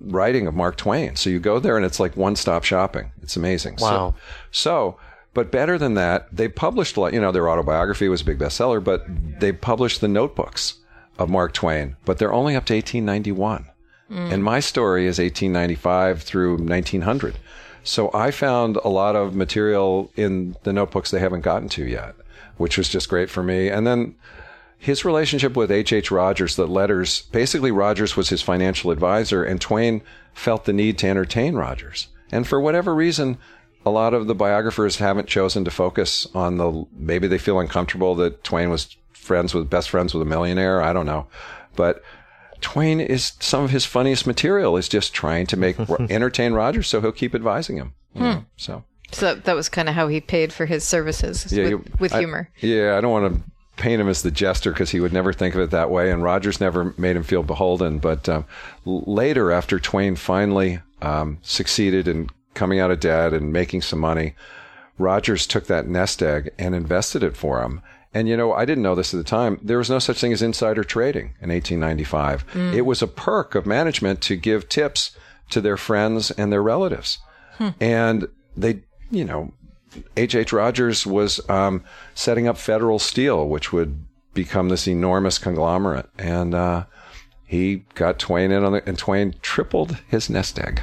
[0.00, 1.16] writing of Mark Twain.
[1.16, 3.12] So you go there and it's like one-stop shopping.
[3.22, 3.78] It's amazing.
[3.78, 4.14] So- Wow.
[4.50, 4.98] So,
[5.32, 7.12] but better than that, they published a lot.
[7.12, 9.04] You know, their autobiography was a big bestseller, but
[9.40, 10.74] they published the notebooks
[11.18, 13.66] of Mark Twain, but they're only up to 1891.
[14.14, 14.32] Mm.
[14.32, 17.36] And my story is 1895 through 1900.
[17.82, 22.14] So I found a lot of material in the notebooks they haven't gotten to yet,
[22.56, 23.68] which was just great for me.
[23.68, 24.14] And then
[24.78, 25.92] his relationship with H.H.
[25.92, 26.10] H.
[26.10, 31.08] Rogers, the letters, basically Rogers was his financial advisor, and Twain felt the need to
[31.08, 32.08] entertain Rogers.
[32.30, 33.38] And for whatever reason,
[33.84, 38.14] a lot of the biographers haven't chosen to focus on the, maybe they feel uncomfortable
[38.16, 40.82] that Twain was friends with, best friends with a millionaire.
[40.82, 41.26] I don't know.
[41.76, 42.02] But
[42.64, 45.78] Twain is, some of his funniest material is just trying to make,
[46.10, 47.92] entertain Rogers so he'll keep advising him.
[48.14, 48.84] you know, So.
[49.12, 52.14] So that, that was kind of how he paid for his services with, you- with
[52.14, 52.48] I- humor.
[52.60, 53.42] yeah, I don't want to
[53.76, 56.22] paint him as the jester because he would never think of it that way, and
[56.22, 57.98] Rogers never made him feel beholden.
[57.98, 58.44] But um,
[58.86, 64.34] later, after Twain finally um, succeeded in coming out of debt and making some money,
[64.98, 67.82] Rogers took that nest egg and invested it for him.
[68.14, 69.58] And you know, I didn't know this at the time.
[69.60, 72.44] There was no such thing as insider trading in 1895.
[72.74, 75.10] It was a perk of management to give tips
[75.50, 77.18] to their friends and their relatives.
[77.80, 79.52] And they, you know,
[80.16, 80.34] H.H.
[80.34, 80.52] H.
[80.52, 86.08] Rogers was um, setting up Federal Steel, which would become this enormous conglomerate.
[86.18, 86.84] And uh,
[87.44, 90.82] he got Twain in on it, and Twain tripled his nest egg.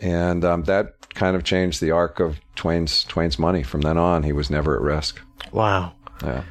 [0.00, 3.62] And um, that kind of changed the arc of Twain's Twain's money.
[3.62, 5.20] From then on, he was never at risk.
[5.52, 5.92] Wow.
[6.22, 6.44] Yeah.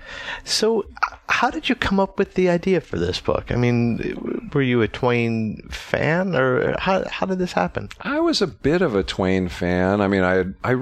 [0.44, 0.86] So,
[1.30, 3.52] how did you come up with the idea for this book?
[3.52, 7.90] I mean, were you a Twain fan, or how how did this happen?
[8.02, 10.02] I was a bit of a Twain fan.
[10.02, 10.74] I mean, I I,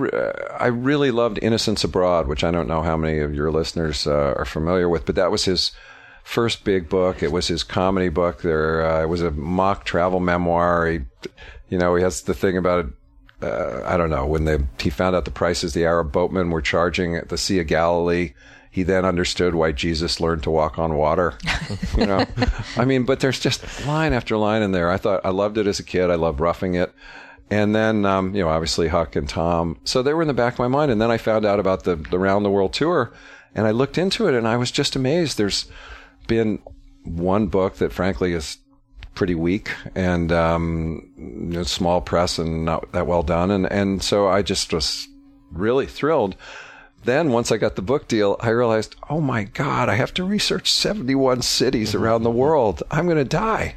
[0.60, 4.34] I really loved Innocents Abroad, which I don't know how many of your listeners uh,
[4.38, 5.72] are familiar with, but that was his
[6.24, 7.24] first big book.
[7.24, 8.41] It was his comedy book.
[8.41, 10.88] There, uh, it was a mock travel memoir.
[10.88, 11.00] He,
[11.70, 12.94] you know, he has the thing about it.
[13.44, 16.62] Uh, I don't know when they he found out the prices the Arab boatmen were
[16.62, 18.34] charging at the Sea of Galilee.
[18.71, 21.38] He then understood why Jesus learned to walk on water.
[21.97, 22.25] you know,
[22.77, 24.89] I mean, but there's just line after line in there.
[24.89, 26.10] I thought I loved it as a kid.
[26.10, 26.93] I loved roughing it.
[27.49, 29.77] And then, um, you know, obviously Huck and Tom.
[29.84, 30.89] So they were in the back of my mind.
[30.89, 33.12] And then I found out about the, the round the world tour
[33.53, 35.38] and I looked into it and I was just amazed.
[35.38, 35.65] There's
[36.27, 36.60] been
[37.03, 38.57] one book that frankly is
[39.15, 43.51] pretty weak and, um, you know, small press and not that well done.
[43.51, 45.10] And, and so I just was
[45.51, 46.38] really thrilled.
[47.04, 50.24] Then once I got the book deal, I realized, oh my God, I have to
[50.24, 52.84] research 71 cities around the world.
[52.92, 53.76] I'm going to die.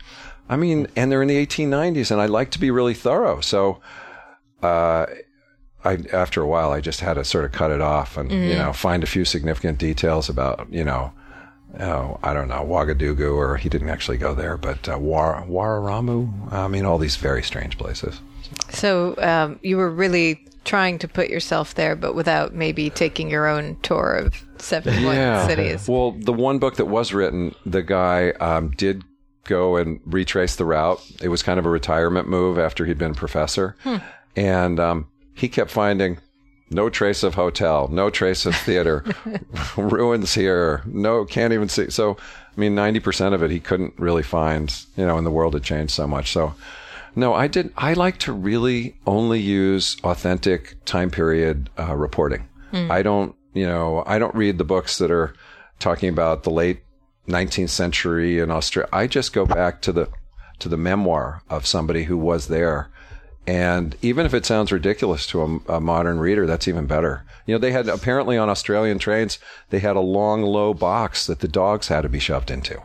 [0.48, 3.40] I mean, and they're in the 1890s, and I like to be really thorough.
[3.40, 3.80] So,
[4.62, 5.06] uh,
[5.84, 8.56] I after a while, I just had to sort of cut it off and you
[8.56, 11.12] know find a few significant details about you know,
[11.78, 16.52] oh, I don't know Ouagadougou, or he didn't actually go there, but uh, War Wararamu.
[16.52, 18.20] I mean, all these very strange places.
[18.70, 23.46] So um, you were really trying to put yourself there, but without maybe taking your
[23.46, 25.88] own tour of 71 cities.
[25.88, 29.04] Well, the one book that was written, the guy um, did
[29.44, 31.00] go and retrace the route.
[31.22, 33.76] It was kind of a retirement move after he'd been a professor.
[34.36, 36.18] And um, he kept finding
[36.70, 39.04] no trace of hotel, no trace of theater,
[39.76, 41.90] ruins here, no, can't even see.
[41.90, 42.16] So,
[42.56, 45.62] I mean, 90% of it he couldn't really find, you know, and the world had
[45.62, 46.32] changed so much.
[46.32, 46.54] So,
[47.16, 47.72] no, I did.
[47.76, 52.48] I like to really only use authentic time period uh, reporting.
[52.90, 55.32] I don't, you know, I don't read the books that are
[55.78, 56.80] talking about the late
[57.28, 58.88] 19th century in Australia.
[58.92, 60.08] I just go back to the
[60.58, 62.90] to the memoir of somebody who was there.
[63.46, 67.24] And even if it sounds ridiculous to a, a modern reader, that's even better.
[67.46, 69.38] You know, they had apparently on Australian trains,
[69.70, 72.80] they had a long, low box that the dogs had to be shoved into.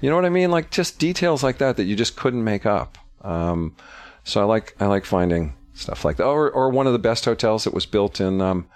[0.00, 0.50] You know what I mean?
[0.50, 2.98] Like just details like that that you just couldn't make up.
[3.22, 3.76] Um,
[4.24, 6.24] so I like I like finding stuff like that.
[6.26, 8.66] Or or one of the best hotels that was built in um,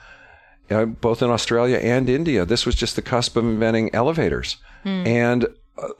[0.71, 2.45] uh, both in Australia and India.
[2.45, 5.49] This was just the cusp of inventing elevators, and a-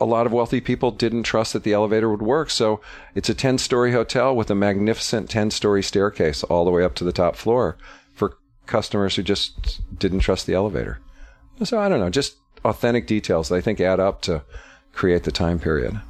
[0.01, 2.51] a lot of wealthy people didn't trust that the elevator would work.
[2.51, 2.81] So
[3.15, 6.95] it's a ten story hotel with a magnificent ten story staircase all the way up
[6.97, 7.77] to the top floor
[8.15, 10.99] for customers who just didn't trust the elevator.
[11.63, 14.43] So I don't know, just authentic details that I think add up to
[14.93, 16.01] create the time period.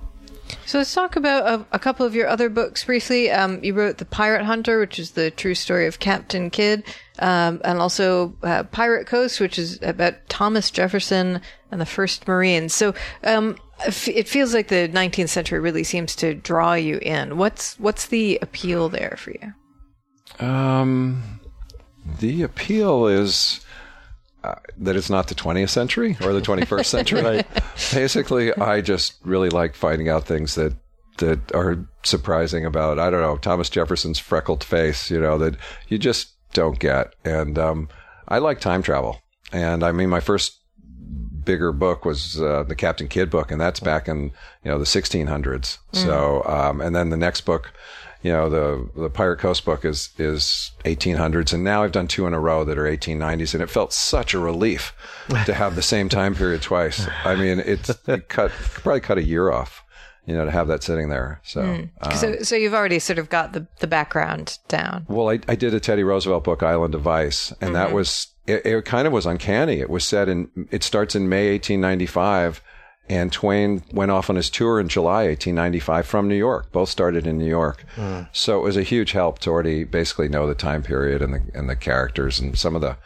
[0.65, 3.31] So let's talk about a, a couple of your other books briefly.
[3.31, 6.85] Um, you wrote The Pirate Hunter, which is the true story of Captain Kidd,
[7.19, 12.75] um, and also uh, Pirate Coast, which is about Thomas Jefferson and the First Marines.
[12.75, 17.37] So um, it feels like the 19th century really seems to draw you in.
[17.37, 20.47] What's what's the appeal there for you?
[20.47, 21.41] Um,
[22.21, 23.61] the appeal is
[24.79, 27.45] that it's not the 20th century or the 21st century.
[27.93, 30.75] Basically, I just really like finding out things that
[31.19, 35.11] that are surprising about I don't know Thomas Jefferson's freckled face.
[35.11, 35.57] You know that
[35.89, 37.89] you just don't get, and um,
[38.29, 39.21] I like time travel.
[39.53, 40.59] And I mean, my first
[41.45, 44.25] bigger book was uh, the Captain Kidd book, and that's back in
[44.65, 45.79] you know the 1600s.
[45.93, 47.73] So, um, and then the next book,
[48.23, 52.27] you know, the the Pirate Coast book is is 1800s, and now I've done two
[52.27, 54.95] in a row that are 1890s, and it felt such a relief
[55.45, 57.07] to have the same time period twice.
[57.25, 59.85] I mean, it's it cut probably cut a year off,
[60.27, 61.41] you know, to have that sitting there.
[61.45, 61.87] So.
[62.01, 65.07] uh, so so you've already sort of got the the background down.
[65.09, 68.65] well, I, I did a Teddy Roosevelt book, Island of Ice, and that was it,
[68.65, 68.85] it.
[68.85, 69.81] Kind of was uncanny.
[69.81, 70.69] It was set in.
[70.71, 72.63] It starts in May 1895,
[73.09, 76.73] and Twain went off on his tour in July 1895 from New York.
[76.73, 77.85] Both started in New York,
[78.33, 81.43] so it was a huge help to already basically know the time period and the
[81.55, 82.97] and the characters and some of the,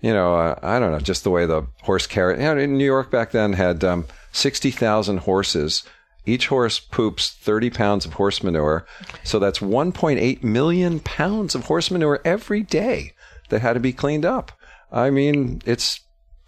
[0.00, 2.38] you know, uh, I don't know, just the way the horse carried.
[2.38, 5.84] You know, in New York back then had um, 60,000 horses.
[6.26, 8.86] Each horse poops 30 pounds of horse manure.
[9.24, 13.12] So that's 1.8 million pounds of horse manure every day
[13.50, 14.52] that had to be cleaned up.
[14.90, 16.00] I mean, it's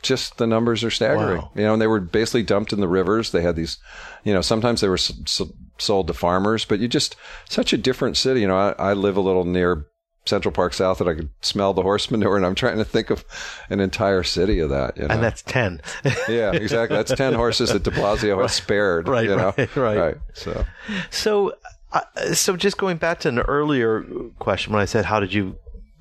[0.06, 1.38] just the numbers are staggering.
[1.42, 1.50] Wow.
[1.54, 3.30] You know, and they were basically dumped in the rivers.
[3.32, 3.78] They had these,
[4.24, 5.42] you know, sometimes they were s- s-
[5.78, 7.16] sold to farmers, but you just
[7.48, 8.40] such a different city.
[8.40, 9.86] You know, I, I live a little near
[10.24, 13.10] Central Park South that I could smell the horse manure, and I'm trying to think
[13.10, 13.24] of
[13.70, 14.96] an entire city of that.
[14.96, 15.14] You know?
[15.14, 15.80] And that's 10.
[16.28, 16.96] yeah, exactly.
[16.96, 19.06] That's ten horses that De Blasio has spared.
[19.08, 19.52] Right, you know?
[19.56, 20.16] right, right.
[20.34, 20.64] So
[21.10, 21.52] So,
[21.92, 22.00] uh,
[22.34, 24.04] so just going back to an earlier
[24.40, 25.56] question when I said, how did you,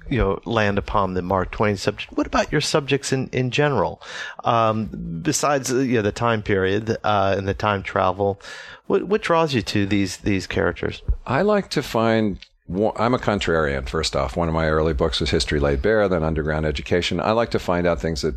[0.10, 2.12] you know, land upon the Mark Twain subject?
[2.14, 4.02] What about your subjects in, in general?
[4.44, 8.40] Um, besides, uh, you know, the time period, uh, and the time travel,
[8.88, 11.02] what, what draws you to these, these characters?
[11.26, 12.40] I like to find.
[12.68, 13.88] I'm a contrarian.
[13.88, 17.20] First off, one of my early books was History Laid Bare, then Underground Education.
[17.20, 18.36] I like to find out things that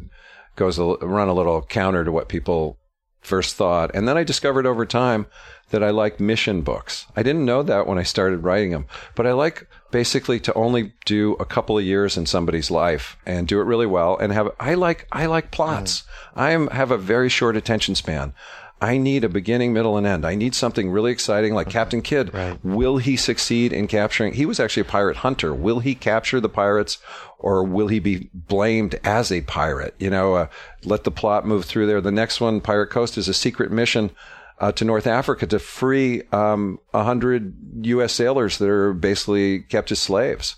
[0.54, 2.78] goes a, run a little counter to what people
[3.20, 5.26] first thought, and then I discovered over time
[5.70, 7.06] that I like mission books.
[7.16, 10.92] I didn't know that when I started writing them, but I like basically to only
[11.06, 14.50] do a couple of years in somebody's life and do it really well and have
[14.60, 16.04] I like I like plots.
[16.34, 18.34] I am have a very short attention span.
[18.80, 20.24] I need a beginning, middle, and end.
[20.24, 22.32] I need something really exciting like Captain Kidd.
[22.62, 24.34] Will he succeed in capturing?
[24.34, 25.52] He was actually a pirate hunter.
[25.52, 26.98] Will he capture the pirates
[27.38, 29.94] or will he be blamed as a pirate?
[29.98, 30.46] You know, uh,
[30.84, 32.00] let the plot move through there.
[32.00, 34.10] The next one, Pirate Coast, is a secret mission
[34.60, 38.12] uh, to North Africa to free um, 100 U.S.
[38.12, 40.56] sailors that are basically kept as slaves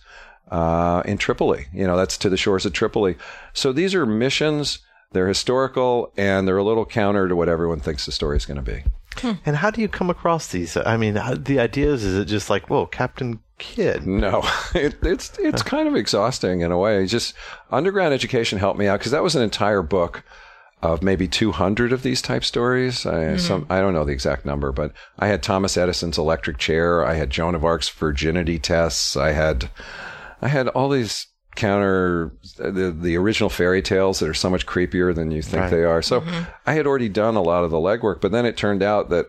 [0.50, 1.66] uh, in Tripoli.
[1.72, 3.16] You know, that's to the shores of Tripoli.
[3.52, 4.80] So these are missions.
[5.12, 8.62] They're historical and they're a little counter to what everyone thinks the story is going
[8.62, 8.84] to be.
[9.44, 10.76] And how do you come across these?
[10.76, 14.06] I mean, how, the ideas, is it just like, whoa, Captain Kidd?
[14.06, 14.42] No,
[14.74, 17.04] it, it's it's kind of exhausting in a way.
[17.06, 17.34] Just
[17.70, 20.22] underground education helped me out because that was an entire book
[20.82, 23.04] of maybe 200 of these type stories.
[23.04, 27.04] I, some, I don't know the exact number, but I had Thomas Edison's electric chair.
[27.04, 29.16] I had Joan of Arc's virginity tests.
[29.16, 29.70] I had
[30.40, 31.26] I had all these
[31.56, 35.84] counter the the original fairy tales that are so much creepier than you think they
[35.84, 36.00] are.
[36.00, 36.24] So
[36.66, 39.26] I had already done a lot of the legwork, but then it turned out that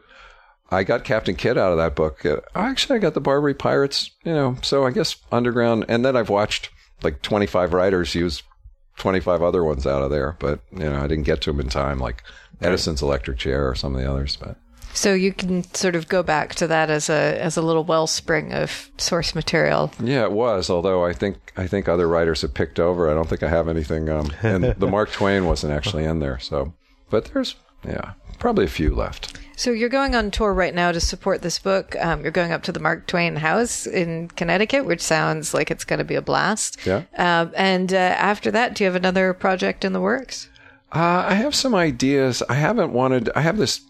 [0.69, 2.25] I got Captain Kidd out of that book.
[2.25, 5.83] Uh, Actually, I got the Barbary Pirates, you know, so I guess Underground.
[5.89, 6.69] And then I've watched
[7.03, 8.41] like 25 writers use
[9.01, 11.69] 25 other ones out of there, but, you know, I didn't get to them in
[11.69, 12.23] time, like
[12.61, 14.35] Edison's electric chair or some of the others.
[14.35, 14.57] But
[14.93, 18.53] So you can sort of go back to that as a as a little wellspring
[18.53, 19.91] of source material.
[19.99, 20.69] yeah, it was.
[20.69, 23.09] Although I think I think other writers have picked over.
[23.09, 24.07] I don't think I have anything.
[24.09, 26.37] Um, and the Mark Twain wasn't actually in there.
[26.37, 26.73] So,
[27.09, 29.39] but there's yeah, probably a few left.
[29.61, 31.95] So you're going on tour right now to support this book.
[31.99, 35.83] Um, you're going up to the Mark Twain House in Connecticut, which sounds like it's
[35.83, 36.83] going to be a blast.
[36.83, 37.03] Yeah.
[37.15, 40.49] Um, and uh, after that, do you have another project in the works?
[40.91, 42.41] Uh, I have some ideas.
[42.49, 43.29] I haven't wanted.
[43.35, 43.81] I have this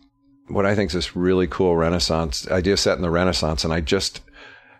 [0.49, 3.79] what I think is this really cool Renaissance idea set in the Renaissance, and I
[3.79, 4.19] just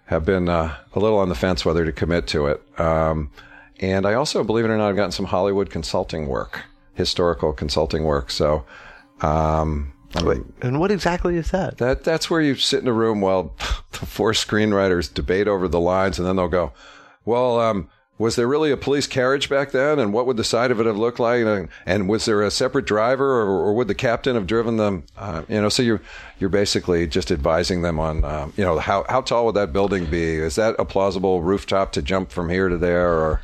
[0.08, 2.62] have been uh, a little on the fence whether to commit to it.
[2.78, 3.32] Um,
[3.80, 6.66] and I also, believe it or not, I've gotten some Hollywood consulting work,
[6.96, 8.30] historical consulting work.
[8.30, 8.66] So.
[9.22, 11.78] Um, Wait, and what exactly is that?
[11.78, 13.56] that that's where you sit in a room while
[13.92, 16.74] the four screenwriters debate over the lines, and then they'll go,
[17.26, 17.90] "Well, um,
[18.22, 20.86] was there really a police carriage back then, and what would the side of it
[20.86, 24.36] have looked like, and, and was there a separate driver, or, or would the captain
[24.36, 25.04] have driven them?
[25.18, 26.02] Uh, you know, so you're
[26.40, 30.06] you're basically just advising them on, um, you know, how how tall would that building
[30.06, 30.36] be?
[30.36, 33.42] Is that a plausible rooftop to jump from here to there, or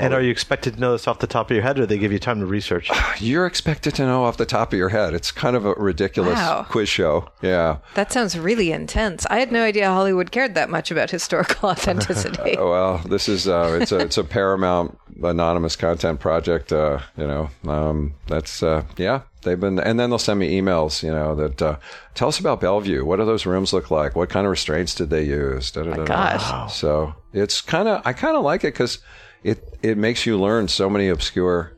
[0.00, 1.98] And are you expected to know this off the top of your head, or they
[1.98, 2.90] give you time to research?
[3.20, 5.14] you're expected to know off the top of your head?
[5.14, 6.66] It's kind of a ridiculous Wow.
[6.68, 7.28] quiz show.
[7.42, 7.78] Yeah.
[7.94, 9.26] That sounds really intense.
[9.30, 12.56] I had no idea Hollywood cared that much about historical authenticity.
[12.56, 16.72] Oh, well, this is uh, it's a it's a Paramount anonymous content project.
[16.72, 19.22] Uh, you know, um, that's uh, yeah.
[19.42, 21.02] They've been, and then they'll send me emails.
[21.02, 21.76] You know, that uh,
[22.14, 23.04] tell us about Bellevue.
[23.06, 24.14] What do those rooms look like?
[24.14, 25.70] What kind of restraints did they use?
[25.70, 26.38] Da, da, da, da.
[26.38, 26.74] gosh.
[26.74, 28.98] So it's kind of I kind of like it because
[29.42, 31.72] it it makes you learn so many obscure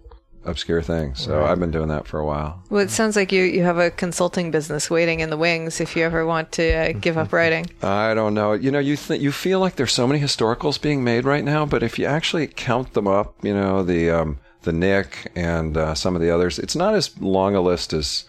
[0.45, 1.21] obscure things.
[1.21, 2.63] So I've been doing that for a while.
[2.69, 5.95] well, it sounds like you, you have a consulting business waiting in the wings if
[5.95, 7.67] you ever want to uh, give up writing.
[7.83, 8.53] I don't know.
[8.53, 11.65] You know, you th- you feel like there's so many historicals being made right now,
[11.65, 15.95] but if you actually count them up, you know, the um, the Knick and uh,
[15.95, 18.25] some of the others, it's not as long a list as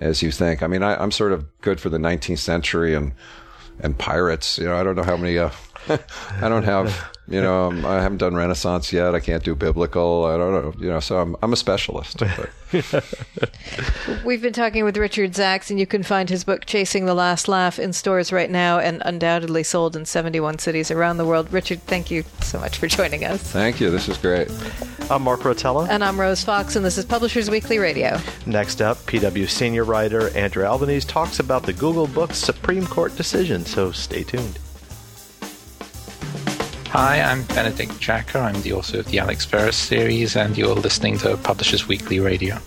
[0.00, 0.62] as you think.
[0.62, 3.12] I mean, I, I'm sort of good for the 19th century and
[3.80, 4.56] and pirates.
[4.56, 5.36] You know, I don't know how many.
[5.36, 5.50] Uh,
[6.40, 7.12] I don't have.
[7.30, 9.14] You know, um, I haven't done Renaissance yet.
[9.14, 10.24] I can't do biblical.
[10.24, 10.72] I don't know.
[10.82, 12.22] You know, so I'm I'm a specialist.
[14.24, 17.46] We've been talking with Richard Zacks, and you can find his book Chasing the Last
[17.46, 21.52] Laugh in stores right now and undoubtedly sold in 71 cities around the world.
[21.52, 23.42] Richard, thank you so much for joining us.
[23.42, 23.90] Thank you.
[23.90, 24.50] This is great.
[25.10, 25.86] I'm Mark Rotella.
[25.88, 28.18] And I'm Rose Fox, and this is Publishers Weekly Radio.
[28.46, 33.66] Next up, PW senior writer Andrew Albanese talks about the Google Books Supreme Court decision,
[33.66, 34.58] so stay tuned.
[36.92, 38.38] Hi, I'm Benedict Jacka.
[38.38, 42.58] I'm the author of the Alex Verus series, and you're listening to Publishers Weekly Radio.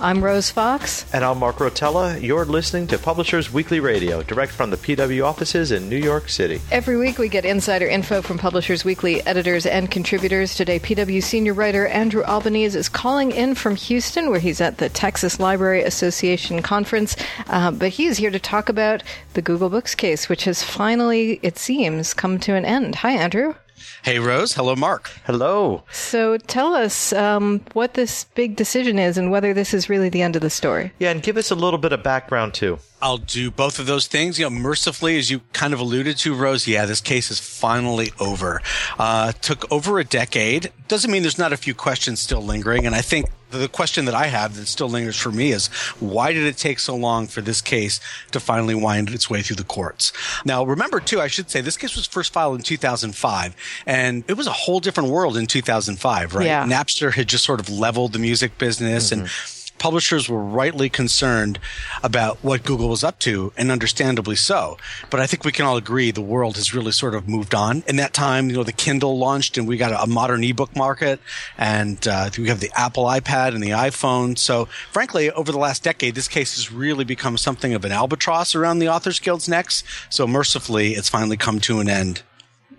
[0.00, 1.06] I'm Rose Fox.
[1.14, 2.20] And I'm Mark Rotella.
[2.20, 6.60] You're listening to Publishers Weekly Radio, direct from the PW offices in New York City.
[6.70, 10.54] Every week we get insider info from Publishers Weekly editors and contributors.
[10.54, 14.88] Today, PW senior writer Andrew Albanese is calling in from Houston, where he's at the
[14.88, 17.16] Texas Library Association conference.
[17.46, 19.02] Uh, but he is here to talk about
[19.34, 22.96] the Google Books case, which has finally, it seems, come to an end.
[22.96, 23.54] Hi, Andrew.
[24.02, 24.52] Hey, Rose.
[24.54, 25.10] Hello, Mark.
[25.24, 25.82] Hello.
[25.90, 30.22] So tell us um, what this big decision is and whether this is really the
[30.22, 30.92] end of the story.
[30.98, 32.78] Yeah, and give us a little bit of background, too.
[33.00, 34.38] I'll do both of those things.
[34.38, 38.12] You know, mercifully, as you kind of alluded to, Rose, yeah, this case is finally
[38.18, 38.62] over.
[38.98, 40.72] Uh, took over a decade.
[40.88, 42.86] Doesn't mean there's not a few questions still lingering.
[42.86, 43.26] And I think
[43.58, 45.66] the question that I have that still lingers for me is
[46.00, 48.00] why did it take so long for this case
[48.32, 50.12] to finally wind its way through the courts?
[50.44, 54.36] Now, remember too, I should say this case was first filed in 2005 and it
[54.36, 56.46] was a whole different world in 2005, right?
[56.46, 56.64] Yeah.
[56.64, 59.22] Napster had just sort of leveled the music business mm-hmm.
[59.22, 59.30] and
[59.84, 61.58] publishers were rightly concerned
[62.02, 64.78] about what Google was up to, and understandably so.
[65.10, 67.84] But I think we can all agree the world has really sort of moved on.
[67.86, 71.20] In that time, you know, the Kindle launched, and we got a, modern ebook market,
[71.58, 74.38] and uh, we have the Apple iPad and the iPhone.
[74.38, 78.54] So, frankly, over the last decade, this case has really become something of an albatross
[78.54, 79.84] around the Authors Guild's necks.
[80.08, 82.22] So, mercifully, it's finally come to an end.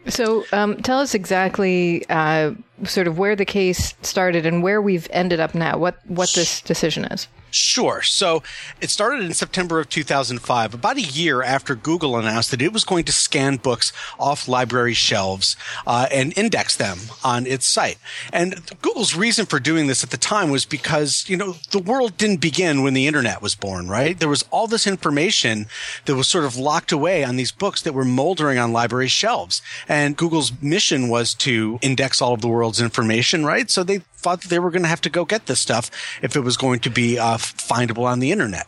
[0.08, 2.54] So, um, tell us exactly, uh,
[2.84, 5.78] sort of where the case started and where we've ended up now.
[5.78, 7.28] What what this decision is.
[7.56, 8.02] Sure.
[8.02, 8.44] So
[8.82, 12.84] it started in September of 2005, about a year after Google announced that it was
[12.84, 15.56] going to scan books off library shelves
[15.88, 17.98] uh, and index them on its site.
[18.34, 22.18] And Google's reason for doing this at the time was because, you know, the world
[22.18, 24.20] didn't begin when the internet was born, right?
[24.20, 25.68] There was all this information
[26.08, 29.62] that was sort of locked away on these books that were moldering on library shelves.
[29.88, 33.70] And Google's mission was to index all of the world's information, right?
[33.70, 35.92] So they thought that they were going to have to go get this stuff
[36.24, 38.68] if it was going to be uh, findable on the internet.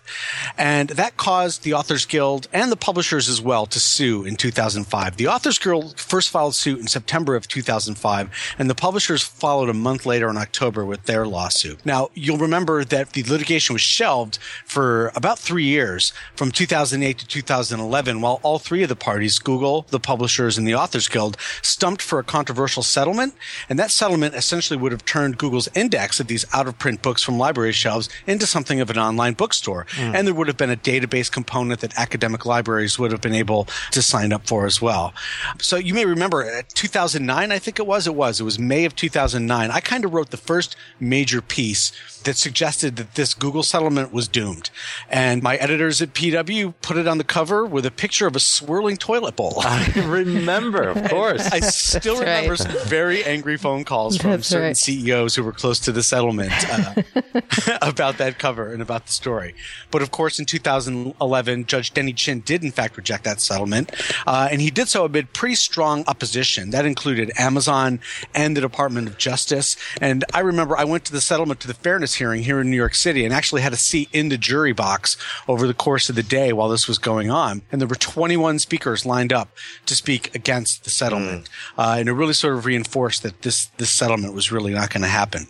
[0.55, 5.17] And that caused the Authors Guild and the publishers as well to sue in 2005.
[5.17, 8.29] The Authors Guild first filed suit in September of 2005,
[8.59, 11.83] and the publishers followed a month later in October with their lawsuit.
[11.83, 17.25] Now, you'll remember that the litigation was shelved for about three years from 2008 to
[17.25, 22.03] 2011, while all three of the parties, Google, the publishers, and the Authors Guild, stumped
[22.03, 23.33] for a controversial settlement.
[23.67, 27.01] And that settlement essentially would have turned Google Google's index of these out of print
[27.01, 29.85] books from library shelves into something of an online bookstore.
[29.91, 30.13] Mm.
[30.13, 33.65] And there would have been a database component that academic libraries would have been able
[33.91, 35.13] to sign up for as well.
[35.61, 38.83] So you may remember uh, 2009, I think it was, it was, it was May
[38.83, 39.71] of 2009.
[39.71, 41.93] I kind of wrote the first major piece
[42.27, 44.69] that suggested that this Google settlement was doomed.
[45.09, 48.39] And my editors at PW put it on the cover with a picture of a
[48.39, 49.55] swirling toilet bowl.
[49.61, 51.49] I remember, of course.
[51.49, 52.59] I still That's remember right.
[52.59, 54.77] some very angry phone calls from That's certain right.
[54.77, 57.01] CEOs who were close to the settlement uh,
[57.81, 59.55] about that cover and about the story.
[59.89, 63.93] But of course, in 2011, Judge Denny Chin did in fact reject that settlement,
[64.27, 66.71] uh, and he did so amid pretty strong opposition.
[66.71, 68.01] That included Amazon
[68.35, 69.77] and the Department of Justice.
[70.01, 72.77] And I remember I went to the settlement to the fairness hearing here in New
[72.77, 76.15] York City and actually had a seat in the jury box over the course of
[76.15, 77.61] the day while this was going on.
[77.71, 79.49] And there were 21 speakers lined up
[79.85, 81.49] to speak against the settlement.
[81.77, 85.03] Uh, and it really sort of reinforced that this, this settlement was really not going
[85.03, 85.47] to happen.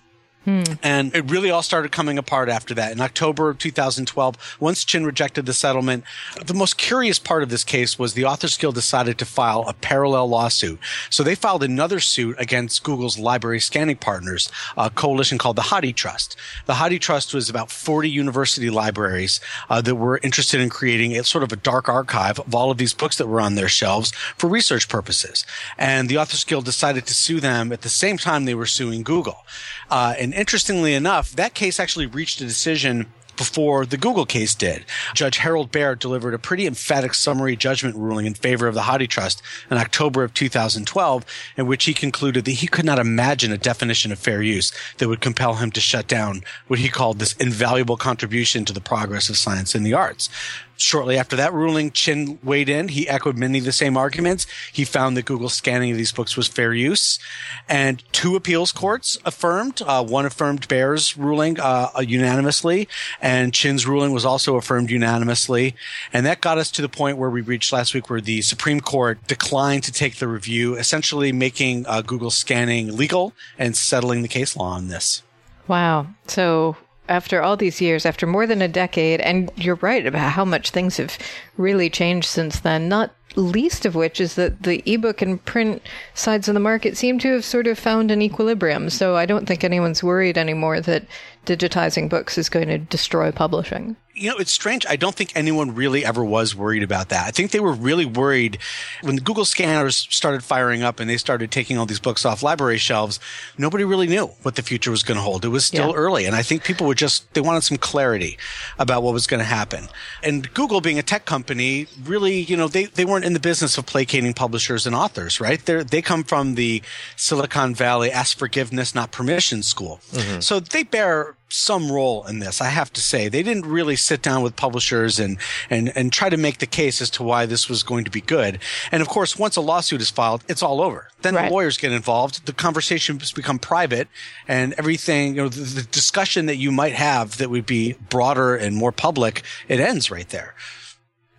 [0.81, 2.93] And it really all started coming apart after that.
[2.93, 6.05] In October of 2012, once Chin rejected the settlement,
[6.45, 9.73] the most curious part of this case was the Authors Guild decided to file a
[9.73, 10.79] parallel lawsuit.
[11.09, 15.93] So they filed another suit against Google's library scanning partners, a coalition called the Hathi
[15.93, 16.37] Trust.
[16.65, 21.25] The Hathi Trust was about 40 university libraries uh, that were interested in creating a
[21.25, 24.11] sort of a dark archive of all of these books that were on their shelves
[24.37, 25.45] for research purposes.
[25.77, 29.03] And the Authors Guild decided to sue them at the same time they were suing
[29.03, 29.45] Google.
[29.89, 34.83] Uh, and interestingly enough, that case actually reached a decision before the Google case did.
[35.13, 39.07] Judge Harold Baer delivered a pretty emphatic summary judgment ruling in favor of the Hathi
[39.07, 41.25] Trust in October of 2012,
[41.55, 45.07] in which he concluded that he could not imagine a definition of fair use that
[45.07, 49.29] would compel him to shut down what he called this invaluable contribution to the progress
[49.29, 50.29] of science and the arts.
[50.77, 52.89] Shortly after that ruling, Chin weighed in.
[52.89, 54.45] He echoed many of the same arguments.
[54.71, 57.19] He found that Google's scanning of these books was fair use.
[57.67, 59.81] And two appeals courts affirmed.
[59.81, 62.87] Uh, one affirmed Baer's ruling uh, unanimously,
[63.21, 65.75] and Chin's ruling was also affirmed unanimously.
[66.13, 68.79] And that got us to the point where we reached last week where the Supreme
[68.79, 74.27] Court declined to take the review, essentially making uh, Google scanning legal and settling the
[74.27, 75.23] case law on this.
[75.67, 76.07] Wow.
[76.27, 76.77] So
[77.09, 80.71] after all these years, after more than a decade, and you're right about how much
[80.71, 81.17] things have
[81.57, 85.81] really changed since then, not least of which is that the ebook and print
[86.13, 88.89] sides of the market seem to have sort of found an equilibrium.
[88.89, 91.05] So I don't think anyone's worried anymore that
[91.45, 94.85] digitizing books is going to destroy publishing you know, it's strange.
[94.87, 97.27] I don't think anyone really ever was worried about that.
[97.27, 98.57] I think they were really worried
[99.01, 102.41] when the Google scanners started firing up and they started taking all these books off
[102.41, 103.19] library shelves.
[103.57, 105.45] Nobody really knew what the future was going to hold.
[105.45, 105.95] It was still yeah.
[105.95, 106.25] early.
[106.25, 108.37] And I think people were just, they wanted some clarity
[108.79, 109.87] about what was going to happen.
[110.23, 113.77] And Google being a tech company, really, you know, they, they weren't in the business
[113.77, 115.63] of placating publishers and authors, right?
[115.65, 116.81] They they come from the
[117.17, 119.99] Silicon Valley ask forgiveness, not permission school.
[120.13, 120.39] Mm-hmm.
[120.39, 122.61] So they bear some role in this.
[122.61, 125.37] I have to say they didn't really sit down with publishers and
[125.69, 128.21] and and try to make the case as to why this was going to be
[128.21, 128.59] good.
[128.93, 131.09] And of course, once a lawsuit is filed, it's all over.
[131.21, 131.49] Then right.
[131.49, 132.45] the lawyers get involved.
[132.45, 134.07] The conversations become private,
[134.47, 138.55] and everything you know the, the discussion that you might have that would be broader
[138.55, 140.55] and more public, it ends right there.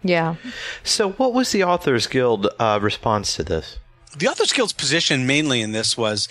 [0.02, 0.36] Yeah.
[0.84, 3.78] So, what was the Authors Guild uh, response to this?
[4.16, 6.28] The Authors Guild's position mainly in this was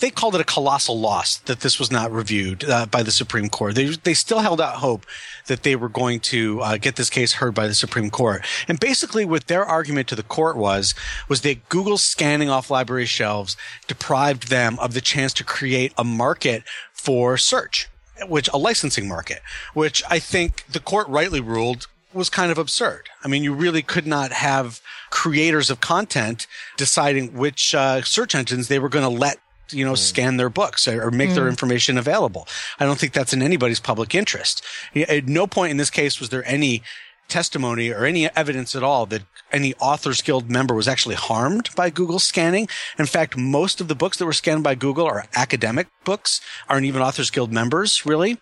[0.00, 3.48] they called it a colossal loss that this was not reviewed uh, by the Supreme
[3.48, 3.74] Court.
[3.74, 5.04] They they still held out hope
[5.46, 8.44] that they were going to uh, get this case heard by the Supreme Court.
[8.66, 10.94] And basically, what their argument to the court was
[11.28, 13.56] was that Google's scanning off library shelves
[13.86, 16.62] deprived them of the chance to create a market
[16.92, 17.88] for search,
[18.26, 19.42] which a licensing market,
[19.74, 23.08] which I think the court rightly ruled was kind of absurd.
[23.22, 24.80] I mean, you really could not have
[25.10, 26.46] creators of content
[26.76, 29.38] deciding which uh, search engines they were going to let
[29.70, 29.98] you know, mm.
[29.98, 31.34] scan their books or make mm.
[31.34, 32.48] their information available.
[32.78, 34.64] I don't think that's in anybody's public interest.
[34.94, 36.82] At no point in this case was there any
[37.28, 39.22] testimony or any evidence at all that
[39.52, 42.68] any Authors Guild member was actually harmed by Google scanning.
[42.98, 46.86] In fact, most of the books that were scanned by Google are academic books, aren't
[46.86, 48.38] even Authors Guild members, really.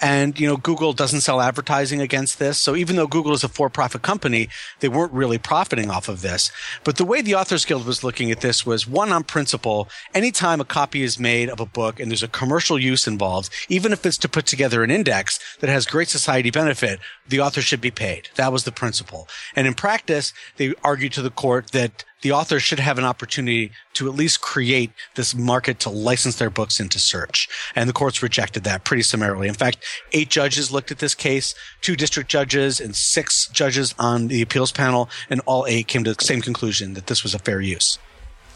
[0.00, 2.58] And, you know, Google doesn't sell advertising against this.
[2.58, 4.48] So even though Google is a for-profit company,
[4.80, 6.50] they weren't really profiting off of this.
[6.84, 9.88] But the way the Authors Guild was looking at this was one on principle.
[10.14, 13.92] Anytime a copy is made of a book and there's a commercial use involved, even
[13.92, 16.98] if it's to put together an index that has great society benefit,
[17.28, 18.28] the author should be paid.
[18.36, 19.28] That was the principle.
[19.54, 23.72] And in practice, they argued to the court that the author should have an opportunity
[23.94, 27.48] to at least create this market to license their books into search.
[27.74, 29.48] And the courts rejected that pretty summarily.
[29.48, 29.78] In fact,
[30.12, 34.72] eight judges looked at this case, two district judges and six judges on the appeals
[34.72, 37.98] panel, and all eight came to the same conclusion that this was a fair use.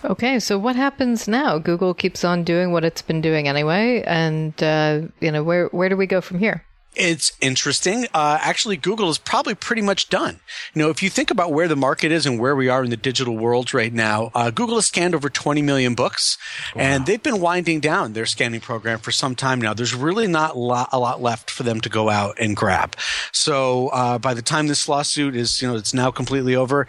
[0.04, 1.58] Okay, so what happens now?
[1.58, 5.88] Google keeps on doing what it's been doing anyway, and uh, you know where where
[5.88, 6.64] do we go from here?
[6.96, 8.06] It's interesting.
[8.14, 10.40] Uh, actually, Google is probably pretty much done.
[10.74, 12.90] You know, if you think about where the market is and where we are in
[12.90, 16.38] the digital world right now, uh, Google has scanned over 20 million books,
[16.74, 16.82] wow.
[16.82, 19.74] and they've been winding down their scanning program for some time now.
[19.74, 22.96] There's really not a lot, a lot left for them to go out and grab.
[23.32, 26.86] So uh, by the time this lawsuit is, you know, it's now completely over,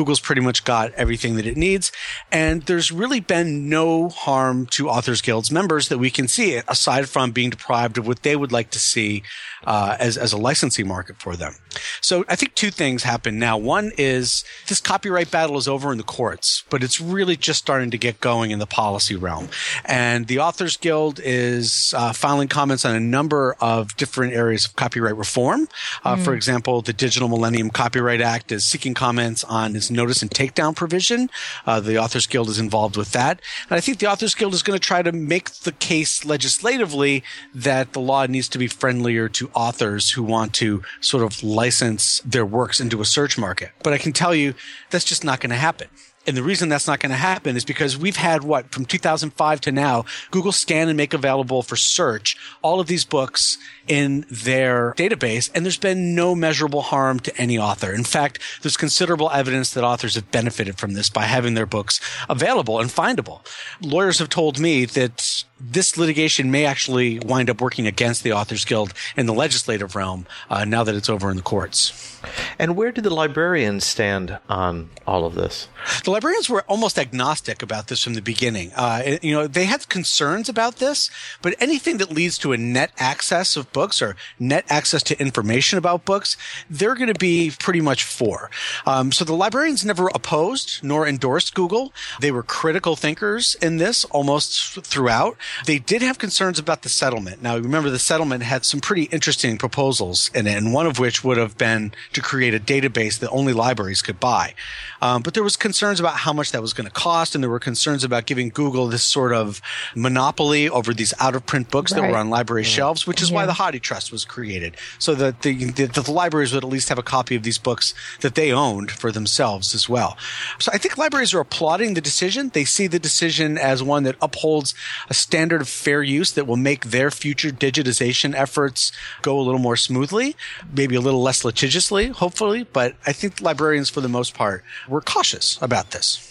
[0.00, 1.92] Google's pretty much got everything that it needs.
[2.32, 7.06] And there's really been no harm to Authors Guild's members that we can see, aside
[7.06, 9.22] from being deprived of what they would like to see
[9.64, 11.54] uh, as, as a licensing market for them.
[12.00, 13.56] So I think two things happen now.
[13.56, 17.90] One is this copyright battle is over in the courts, but it's really just starting
[17.90, 19.48] to get going in the policy realm.
[19.84, 24.76] And the Authors Guild is uh, filing comments on a number of different areas of
[24.76, 25.68] copyright reform.
[26.04, 26.24] Uh, mm.
[26.24, 30.74] For example, the Digital Millennium Copyright Act is seeking comments on its notice and takedown
[30.74, 31.30] provision.
[31.66, 33.40] Uh, the Authors Guild is involved with that.
[33.68, 37.22] And I think the Authors Guild is going to try to make the case legislatively
[37.54, 42.20] that the law needs to be friendlier to authors who want to sort of license
[42.24, 43.70] their works into a search market.
[43.82, 44.54] But I can tell you
[44.90, 45.88] that's just not going to happen.
[46.26, 49.60] And the reason that's not going to happen is because we've had what from 2005
[49.62, 53.56] to now, Google scan and make available for search all of these books
[53.88, 57.92] in their database, and there's been no measurable harm to any author.
[57.92, 62.00] In fact, there's considerable evidence that authors have benefited from this by having their books
[62.28, 63.40] available and findable.
[63.80, 68.64] Lawyers have told me that this litigation may actually wind up working against the Authors
[68.64, 72.18] Guild in the legislative realm uh, now that it's over in the courts.
[72.58, 75.68] And where did the librarians stand on all of this?
[76.04, 78.72] The librarians were almost agnostic about this from the beginning.
[78.76, 82.92] Uh, you know, they had concerns about this, but anything that leads to a net
[82.98, 86.36] access of books or net access to information about books,
[86.68, 88.50] they're going to be pretty much for.
[88.86, 91.92] Um, so the librarians never opposed nor endorsed Google.
[92.20, 95.36] They were critical thinkers in this almost throughout.
[95.66, 97.42] They did have concerns about the settlement.
[97.42, 101.24] Now, remember, the settlement had some pretty interesting proposals in it, and one of which
[101.24, 104.54] would have been to create a database that only libraries could buy.
[105.02, 107.50] Um, but there was concerns about how much that was going to cost, and there
[107.50, 109.60] were concerns about giving Google this sort of
[109.94, 113.46] monopoly over these out of print books that were on library shelves, which is why
[113.46, 116.98] the Hathi Trust was created, so that the, the, the libraries would at least have
[116.98, 120.16] a copy of these books that they owned for themselves as well.
[120.58, 122.50] So I think libraries are applauding the decision.
[122.50, 124.74] They see the decision as one that upholds
[125.08, 129.60] a standard of fair use that will make their future digitization efforts go a little
[129.60, 130.36] more smoothly,
[130.72, 132.64] maybe a little less litigiously, hopefully.
[132.64, 136.26] But I think librarians, for the most part, were cautious about this.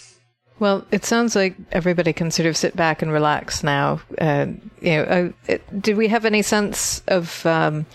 [0.60, 4.02] Well, it sounds like everybody can sort of sit back and relax now.
[4.18, 4.46] Uh,
[4.82, 7.86] you know, uh, it, did we have any sense of um,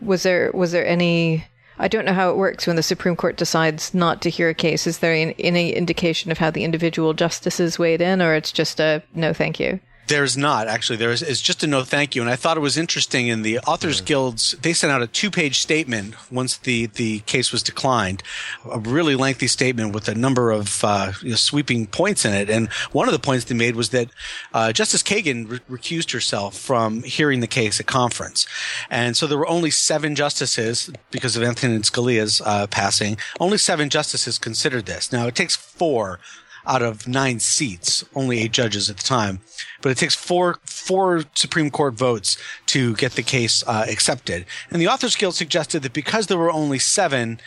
[0.00, 1.44] was there was there any?
[1.76, 4.54] I don't know how it works when the Supreme Court decides not to hear a
[4.54, 4.86] case.
[4.86, 9.02] Is there any indication of how the individual justices weighed in, or it's just a
[9.12, 9.80] no, thank you?
[10.06, 10.96] There's not actually.
[10.96, 12.22] There is it's just a no thank you.
[12.22, 14.52] And I thought it was interesting in the Authors Guilds.
[14.60, 18.22] They sent out a two page statement once the the case was declined,
[18.70, 22.50] a really lengthy statement with a number of uh, you know, sweeping points in it.
[22.50, 24.08] And one of the points they made was that
[24.52, 28.46] uh, Justice Kagan re- recused herself from hearing the case at conference,
[28.90, 33.16] and so there were only seven justices because of Anthony Scalia's uh, passing.
[33.40, 35.12] Only seven justices considered this.
[35.12, 36.20] Now it takes four
[36.66, 39.40] out of nine seats, only eight judges at the time.
[39.82, 42.36] But it takes four four Supreme Court votes
[42.66, 44.46] to get the case uh, accepted.
[44.70, 47.40] And the Authors Guild suggested that because there were only seven,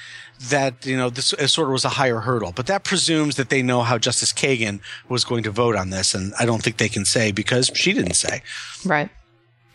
[0.50, 2.52] that you know this sort of was a higher hurdle.
[2.56, 6.14] But that presumes that they know how Justice Kagan was going to vote on this,
[6.14, 8.42] and I don't think they can say because she didn't say.
[8.86, 9.10] Right.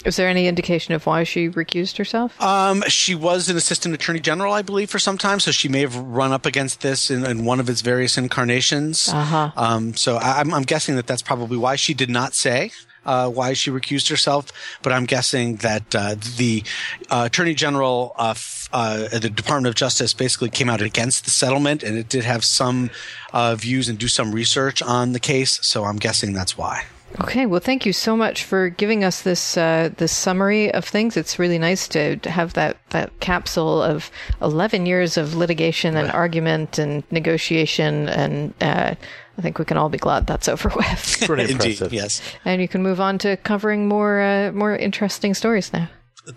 [0.05, 2.40] Is there any indication of why she recused herself?
[2.40, 5.80] Um, she was an assistant attorney general, I believe, for some time, so she may
[5.80, 9.09] have run up against this in, in one of its various incarnations.
[9.09, 9.53] Uh-huh.
[9.57, 12.72] Um, so I, I'm, I'm guessing that that's probably why she did not say.
[13.05, 16.62] Uh, why she recused herself, but I'm guessing that uh, the
[17.11, 21.82] uh, attorney general of uh, the Department of Justice basically came out against the settlement,
[21.82, 22.90] and it did have some
[23.32, 25.59] uh, views and do some research on the case.
[25.66, 26.84] So I'm guessing that's why.
[27.20, 31.16] Okay, well, thank you so much for giving us this uh, this summary of things.
[31.16, 34.10] It's really nice to, to have that, that capsule of
[34.40, 38.94] eleven years of litigation and argument and negotiation, and uh,
[39.38, 41.22] I think we can all be glad that's over with.
[41.26, 42.22] Pretty Indeed, yes.
[42.44, 45.88] and you can move on to covering more uh, more interesting stories now.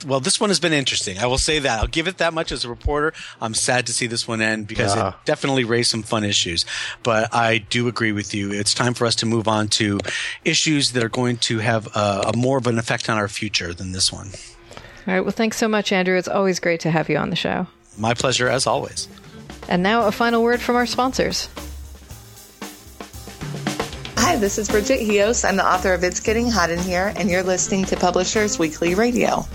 [0.08, 1.20] Well, this one has been interesting.
[1.20, 1.80] I will say that.
[1.80, 3.14] I'll give it that much as a reporter.
[3.40, 5.10] I'm sad to see this one end because Yeah.
[5.10, 6.66] it definitely raised some fun issues.
[7.04, 8.52] But I do agree with you.
[8.52, 10.00] It's time for us to move on to
[10.44, 13.76] issues that are going to have a, a more of an effect on our future
[13.76, 14.32] than this one.
[15.08, 16.18] All right, well, thanks so much, Andrew.
[16.18, 17.68] It's always great to have you on the show.
[17.96, 19.08] My pleasure as always.
[19.70, 21.48] And now a final word from our sponsors.
[24.18, 25.46] Hi, this is Bridget Heos.
[25.48, 28.96] I'm the author of It's Getting Hot in Here, and you're listening to Publishers Weekly
[28.96, 29.46] Radio.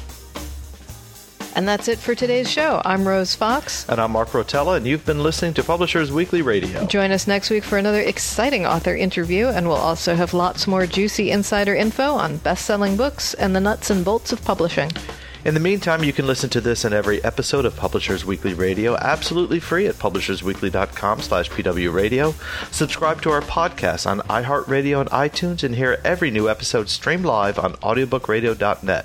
[1.60, 2.80] And that's it for today's show.
[2.86, 3.86] I'm Rose Fox.
[3.86, 6.86] And I'm Mark Rotella, and you've been listening to Publishers Weekly Radio.
[6.86, 10.86] Join us next week for another exciting author interview, and we'll also have lots more
[10.86, 14.90] juicy insider info on best selling books and the nuts and bolts of publishing.
[15.44, 18.96] In the meantime, you can listen to this and every episode of Publishers Weekly Radio
[18.96, 22.72] absolutely free at publishersweekly.com slash pwradio.
[22.72, 27.58] Subscribe to our podcast on iHeartRadio and iTunes and hear every new episode streamed live
[27.58, 29.04] on audiobookradio.net.